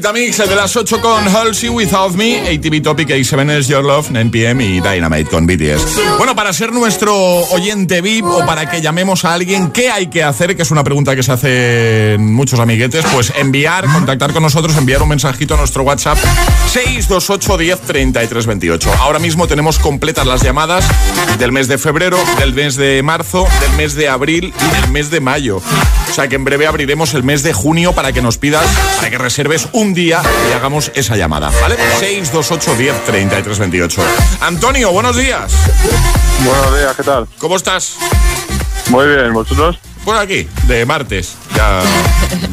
el 0.04 0.48
de 0.48 0.56
las 0.56 0.76
8 0.76 1.00
con 1.00 1.28
Halsey 1.28 1.68
Without 1.68 2.14
Me, 2.16 2.40
ATV 2.40 2.82
Topic, 2.82 3.08
A7 3.08 3.50
es 3.52 3.68
Your 3.68 3.84
Love, 3.84 4.10
9pm 4.10 4.60
y 4.60 4.80
Dynamite 4.80 5.30
con 5.30 5.46
BTS. 5.46 6.18
Bueno, 6.18 6.34
para 6.34 6.52
ser 6.52 6.72
nuestro 6.72 7.14
oyente 7.14 8.00
VIP 8.00 8.24
o 8.24 8.44
para 8.44 8.68
que 8.68 8.80
llamemos 8.80 9.24
a 9.24 9.32
alguien, 9.32 9.70
¿qué 9.70 9.90
hay 9.90 10.08
que 10.08 10.24
hacer? 10.24 10.56
Que 10.56 10.62
es 10.62 10.70
una 10.72 10.82
pregunta 10.82 11.14
que 11.14 11.22
se 11.22 11.30
hace 11.30 12.16
muchos 12.18 12.58
amiguetes. 12.58 13.04
Pues 13.12 13.32
enviar, 13.36 13.84
contactar 13.92 14.32
con 14.32 14.42
nosotros, 14.42 14.76
enviar 14.76 15.02
un 15.02 15.08
mensajito 15.08 15.54
a 15.54 15.58
nuestro 15.58 15.84
WhatsApp 15.84 16.18
628 16.72 17.58
10 17.58 17.80
33 17.82 18.46
28. 18.46 18.92
Ahora 18.98 19.20
mismo 19.20 19.46
tenemos 19.46 19.78
completas 19.78 20.26
las 20.26 20.42
llamadas 20.42 20.84
del 21.38 21.52
mes 21.52 21.68
de 21.68 21.78
febrero, 21.78 22.18
del 22.40 22.54
mes 22.54 22.74
de 22.74 23.02
marzo, 23.04 23.46
del 23.60 23.76
mes 23.76 23.94
de 23.94 24.08
abril 24.08 24.52
y 24.58 24.80
del 24.80 24.90
mes 24.90 25.10
de 25.10 25.20
mayo. 25.20 25.62
O 26.12 26.14
sea 26.14 26.28
que 26.28 26.36
en 26.36 26.44
breve 26.44 26.66
abriremos 26.66 27.14
el 27.14 27.22
mes 27.22 27.42
de 27.42 27.54
junio 27.54 27.94
para 27.94 28.12
que 28.12 28.20
nos 28.20 28.36
pidas, 28.36 28.66
para 28.96 29.08
que 29.08 29.16
reserves 29.16 29.70
un 29.72 29.94
día 29.94 30.20
y 30.50 30.52
hagamos 30.52 30.92
esa 30.94 31.16
llamada, 31.16 31.50
¿vale? 31.62 31.76
628 32.00 32.76
10 32.76 33.04
33 33.06 33.58
28. 33.58 34.02
Antonio, 34.42 34.92
buenos 34.92 35.16
días. 35.16 35.54
Buenos 36.44 36.78
días, 36.78 36.94
¿qué 36.96 37.02
tal? 37.02 37.26
¿Cómo 37.38 37.56
estás? 37.56 37.96
Muy 38.90 39.06
bien, 39.06 39.32
¿vosotros? 39.32 39.78
Por 40.04 40.16
aquí, 40.16 40.48
de 40.66 40.84
martes. 40.84 41.36
Ya, 41.54 41.80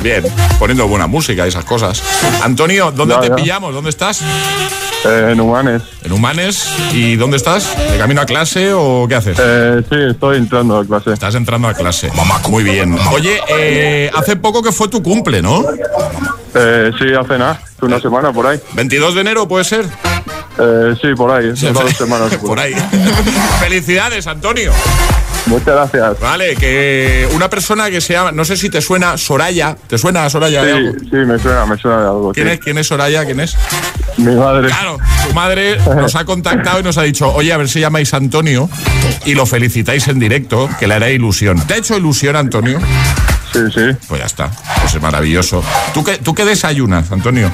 bien, 0.03 0.23
poniendo 0.59 0.87
buena 0.87 1.07
música 1.07 1.45
y 1.45 1.49
esas 1.49 1.65
cosas. 1.65 2.01
Antonio, 2.43 2.91
¿dónde 2.91 3.15
Ya, 3.15 3.21
te 3.21 3.27
ya. 3.29 3.35
pillamos? 3.35 3.73
¿Dónde 3.73 3.89
estás? 3.89 4.21
Eh, 4.21 5.29
en 5.31 5.39
Humanes. 5.39 5.81
En 6.03 6.11
Humanes. 6.11 6.67
¿Y 6.93 7.15
dónde 7.15 7.37
estás? 7.37 7.75
¿De 7.91 7.97
camino 7.97 8.21
a 8.21 8.25
clase 8.25 8.71
o 8.73 9.07
qué 9.07 9.15
haces? 9.15 9.37
Eh, 9.41 9.81
sí, 9.89 9.95
estoy 10.11 10.37
entrando 10.37 10.77
a 10.77 10.85
clase. 10.85 11.11
Estás 11.11 11.33
entrando 11.35 11.67
a 11.67 11.73
clase. 11.73 12.11
Muy 12.49 12.63
bien. 12.63 12.95
Oye, 13.11 13.39
eh, 13.49 14.11
hace 14.13 14.35
poco 14.35 14.61
que 14.61 14.71
fue 14.71 14.87
tu 14.87 15.01
cumple, 15.01 15.41
¿no? 15.41 15.63
Eh, 16.53 16.91
sí, 16.99 17.05
hace 17.19 17.37
nada, 17.37 17.59
una 17.81 17.99
semana 17.99 18.31
por 18.31 18.45
ahí. 18.45 18.59
22 18.73 19.15
de 19.15 19.21
enero 19.21 19.47
puede 19.47 19.63
ser. 19.63 19.85
Eh, 20.61 20.93
sí, 21.01 21.07
por 21.15 21.31
ahí, 21.31 21.49
hace 21.51 21.71
dos 21.71 21.93
semanas. 21.93 22.35
Por 22.45 22.59
ahí. 22.59 22.75
Felicidades, 23.61 24.27
Antonio. 24.27 24.73
Muchas 25.49 25.75
gracias. 25.75 26.19
Vale, 26.19 26.55
que 26.55 27.27
una 27.33 27.49
persona 27.49 27.89
que 27.89 28.01
se 28.01 28.13
llama, 28.13 28.31
no 28.31 28.45
sé 28.45 28.55
si 28.55 28.69
te 28.69 28.81
suena 28.81 29.17
Soraya, 29.17 29.75
¿te 29.87 29.97
suena 29.97 30.29
Soraya? 30.29 30.63
de 30.63 30.71
algo? 30.73 30.91
Sí, 30.93 31.07
sí, 31.09 31.15
me 31.15 31.39
suena, 31.39 31.65
me 31.65 31.75
suena 31.75 31.97
de 32.01 32.05
algo. 32.07 32.31
¿Quién 32.33 32.47
sí. 32.47 32.53
es? 32.53 32.59
¿Quién 32.59 32.77
es 32.77 32.87
Soraya? 32.87 33.25
¿Quién 33.25 33.39
es? 33.39 33.57
Mi 34.17 34.35
madre. 34.35 34.67
Claro, 34.67 34.97
tu 35.27 35.33
madre 35.33 35.77
nos 35.95 36.15
ha 36.15 36.23
contactado 36.25 36.79
y 36.79 36.83
nos 36.83 36.97
ha 36.99 37.03
dicho, 37.03 37.33
oye, 37.33 37.51
a 37.51 37.57
ver 37.57 37.67
si 37.67 37.79
llamáis 37.79 38.13
a 38.13 38.17
Antonio 38.17 38.69
y 39.25 39.33
lo 39.33 39.45
felicitáis 39.47 40.07
en 40.07 40.19
directo, 40.19 40.69
que 40.79 40.87
le 40.87 40.93
hará 40.93 41.09
ilusión. 41.09 41.59
¿Te 41.65 41.73
ha 41.73 41.77
hecho 41.77 41.97
ilusión, 41.97 42.35
Antonio? 42.35 42.79
Sí, 43.51 43.59
sí. 43.73 43.81
Pues 44.07 44.21
ya 44.21 44.27
está, 44.27 44.51
pues 44.81 44.93
es 44.93 45.01
maravilloso. 45.01 45.63
¿Tú 45.95 46.03
qué, 46.03 46.17
tú 46.19 46.35
qué 46.35 46.45
desayunas, 46.45 47.11
Antonio? 47.11 47.51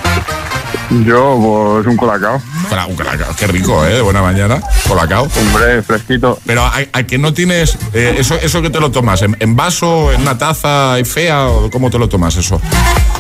Yo, 0.90 1.38
pues 1.74 1.88
un 1.88 1.98
colacao. 1.98 2.42
Cola- 2.70 2.86
Un 2.86 2.96
colacao, 2.96 3.36
qué 3.38 3.48
rico, 3.48 3.86
¿eh? 3.86 3.96
De 3.96 4.02
buena 4.02 4.22
mañana, 4.22 4.62
colacao. 4.88 5.28
Hombre, 5.40 5.82
fresquito. 5.82 6.40
Pero 6.46 6.64
¿a, 6.64 6.74
a 6.94 7.04
que 7.04 7.18
no 7.18 7.34
tienes 7.34 7.78
eh, 7.94 8.16
eso, 8.20 8.36
eso 8.36 8.62
que 8.62 8.70
te 8.70 8.80
lo 8.80 8.92
tomas? 8.92 9.22
¿En, 9.24 9.36
en 9.40 9.56
vaso, 9.56 10.12
en 10.12 10.22
una 10.22 10.38
taza 10.38 11.00
y 11.00 11.04
fea 11.06 11.48
o 11.48 11.70
cómo 11.72 11.90
te 11.90 11.98
lo 11.98 12.08
tomas 12.08 12.36
eso? 12.38 12.62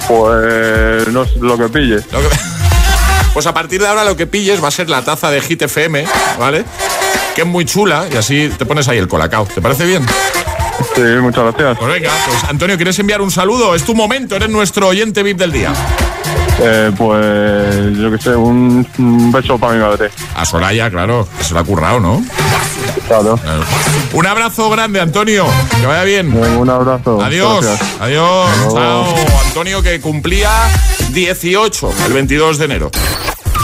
Pues 0.07 1.07
no 1.09 1.25
sé 1.25 1.33
lo 1.41 1.57
que 1.57 1.67
pille. 1.69 1.95
Lo 2.11 2.19
que- 2.21 2.29
Pues 3.33 3.47
a 3.47 3.53
partir 3.53 3.81
de 3.81 3.87
ahora 3.87 4.05
lo 4.05 4.15
que 4.15 4.27
pilles 4.27 4.63
va 4.63 4.69
a 4.69 4.71
ser 4.71 4.89
la 4.89 5.01
taza 5.03 5.29
de 5.29 5.41
Hit 5.41 5.61
FM, 5.63 6.05
¿vale? 6.39 6.63
Que 7.35 7.41
es 7.41 7.47
muy 7.47 7.65
chula 7.65 8.05
y 8.09 8.15
así 8.15 8.49
te 8.57 8.65
pones 8.65 8.87
ahí 8.87 8.97
el 8.97 9.09
colacao. 9.09 9.45
¿Te 9.45 9.61
parece 9.61 9.85
bien? 9.85 10.05
Sí, 10.95 11.01
muchas 11.21 11.43
gracias. 11.43 11.77
Pues 11.77 11.91
venga, 11.93 12.11
pues 12.27 12.43
Antonio, 12.49 12.77
¿quieres 12.77 12.97
enviar 12.99 13.21
un 13.21 13.31
saludo? 13.31 13.75
Es 13.75 13.83
tu 13.83 13.93
momento, 13.93 14.37
eres 14.37 14.49
nuestro 14.49 14.87
oyente 14.87 15.21
VIP 15.21 15.37
del 15.39 15.51
día. 15.51 15.73
Eh, 16.59 16.91
pues 16.97 17.97
yo 17.97 18.11
que 18.11 18.17
sé, 18.17 18.35
un, 18.35 18.87
un 18.97 19.31
beso 19.31 19.57
para 19.57 19.73
mi 19.73 19.79
madre. 19.79 20.09
A 20.35 20.45
Soraya, 20.45 20.89
claro, 20.89 21.27
que 21.37 21.43
se 21.43 21.53
lo 21.53 21.59
ha 21.59 21.63
currado, 21.63 21.99
¿no? 21.99 22.23
Claro. 23.07 23.37
Claro. 23.37 23.63
Un 24.13 24.25
abrazo 24.25 24.69
grande, 24.69 24.99
Antonio. 25.01 25.45
Que 25.79 25.85
vaya 25.85 26.03
bien. 26.03 26.33
Un 26.33 26.69
abrazo. 26.69 27.21
Adiós. 27.21 27.65
Gracias. 27.65 27.89
Adiós. 27.99 28.49
Chao. 28.73 29.15
Antonio 29.47 29.81
que 29.81 29.99
cumplía 30.01 30.49
18 31.11 31.93
el 32.07 32.13
22 32.13 32.57
de 32.57 32.65
enero. 32.65 32.91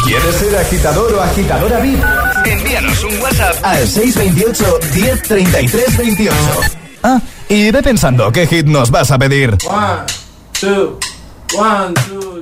¿Quieres 0.06 0.36
ser 0.36 0.56
agitador 0.58 1.14
o 1.14 1.22
agitadora 1.22 1.80
VIP? 1.80 2.04
Envíanos 2.46 3.04
un 3.04 3.20
WhatsApp 3.22 3.56
al 3.64 3.88
628 3.88 4.80
1033 4.96 5.98
28. 5.98 6.36
Ah, 7.04 7.20
y 7.50 7.72
ve 7.72 7.82
pensando 7.82 8.32
qué 8.32 8.48
hit 8.48 8.66
nos 8.66 8.92
vas 8.92 9.12
a 9.12 9.18
pedir. 9.18 9.58
One, 9.68 10.04
two, 10.60 11.00
one, 11.58 11.94
two, 12.08 12.42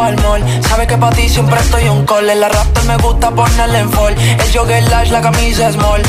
pa'l 0.00 0.16
mall. 0.22 0.42
Sabes 0.68 0.86
que 0.86 0.96
pa' 0.96 1.10
ti 1.10 1.28
siempre 1.28 1.58
estoy 1.60 1.88
un 1.88 2.04
call. 2.06 2.30
En 2.30 2.40
la 2.40 2.48
raptor 2.48 2.84
me 2.84 2.96
gusta 2.96 3.30
ponerle 3.30 3.78
en 3.80 3.90
fall. 3.90 4.14
El 4.42 4.48
jogger 4.54 4.82
large, 4.90 5.12
la 5.12 5.20
camisa 5.20 5.70
small. 5.72 6.02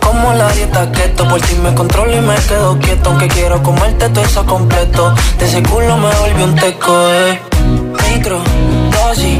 Como 0.00 0.32
la 0.32 0.48
dieta 0.56 0.90
keto, 0.96 1.28
por 1.28 1.40
ti 1.40 1.54
me 1.56 1.74
controlo 1.74 2.14
y 2.16 2.20
me 2.20 2.36
quedo 2.48 2.78
quieto. 2.78 3.10
Aunque 3.10 3.28
quiero 3.28 3.62
comerte 3.62 4.08
todo 4.08 4.24
eso 4.24 4.44
completo. 4.46 5.14
De 5.38 5.44
ese 5.46 5.62
culo 5.62 5.96
me 5.98 6.10
volvió 6.22 6.44
un 6.44 6.54
teco, 6.54 6.94
eh. 7.10 7.40
Micro, 8.04 8.40
dosis, 8.94 9.38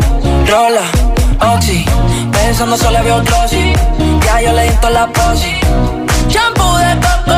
rola, 0.51 0.87
oxi. 1.55 1.85
Pensando 2.33 2.77
solo 2.77 3.03
veo 3.03 3.23
glossy. 3.23 3.73
Ya 4.25 4.43
yo 4.43 4.53
le 4.53 4.65
di 4.71 4.77
la 4.93 5.07
posi. 5.17 5.55
Shampoo 6.29 6.77
de 6.77 6.95
coco, 7.05 7.38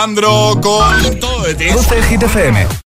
Alejandro 0.00 0.58
con 0.62 1.20
todo 1.20 1.42
de 1.42 1.54
ti. 1.54 2.80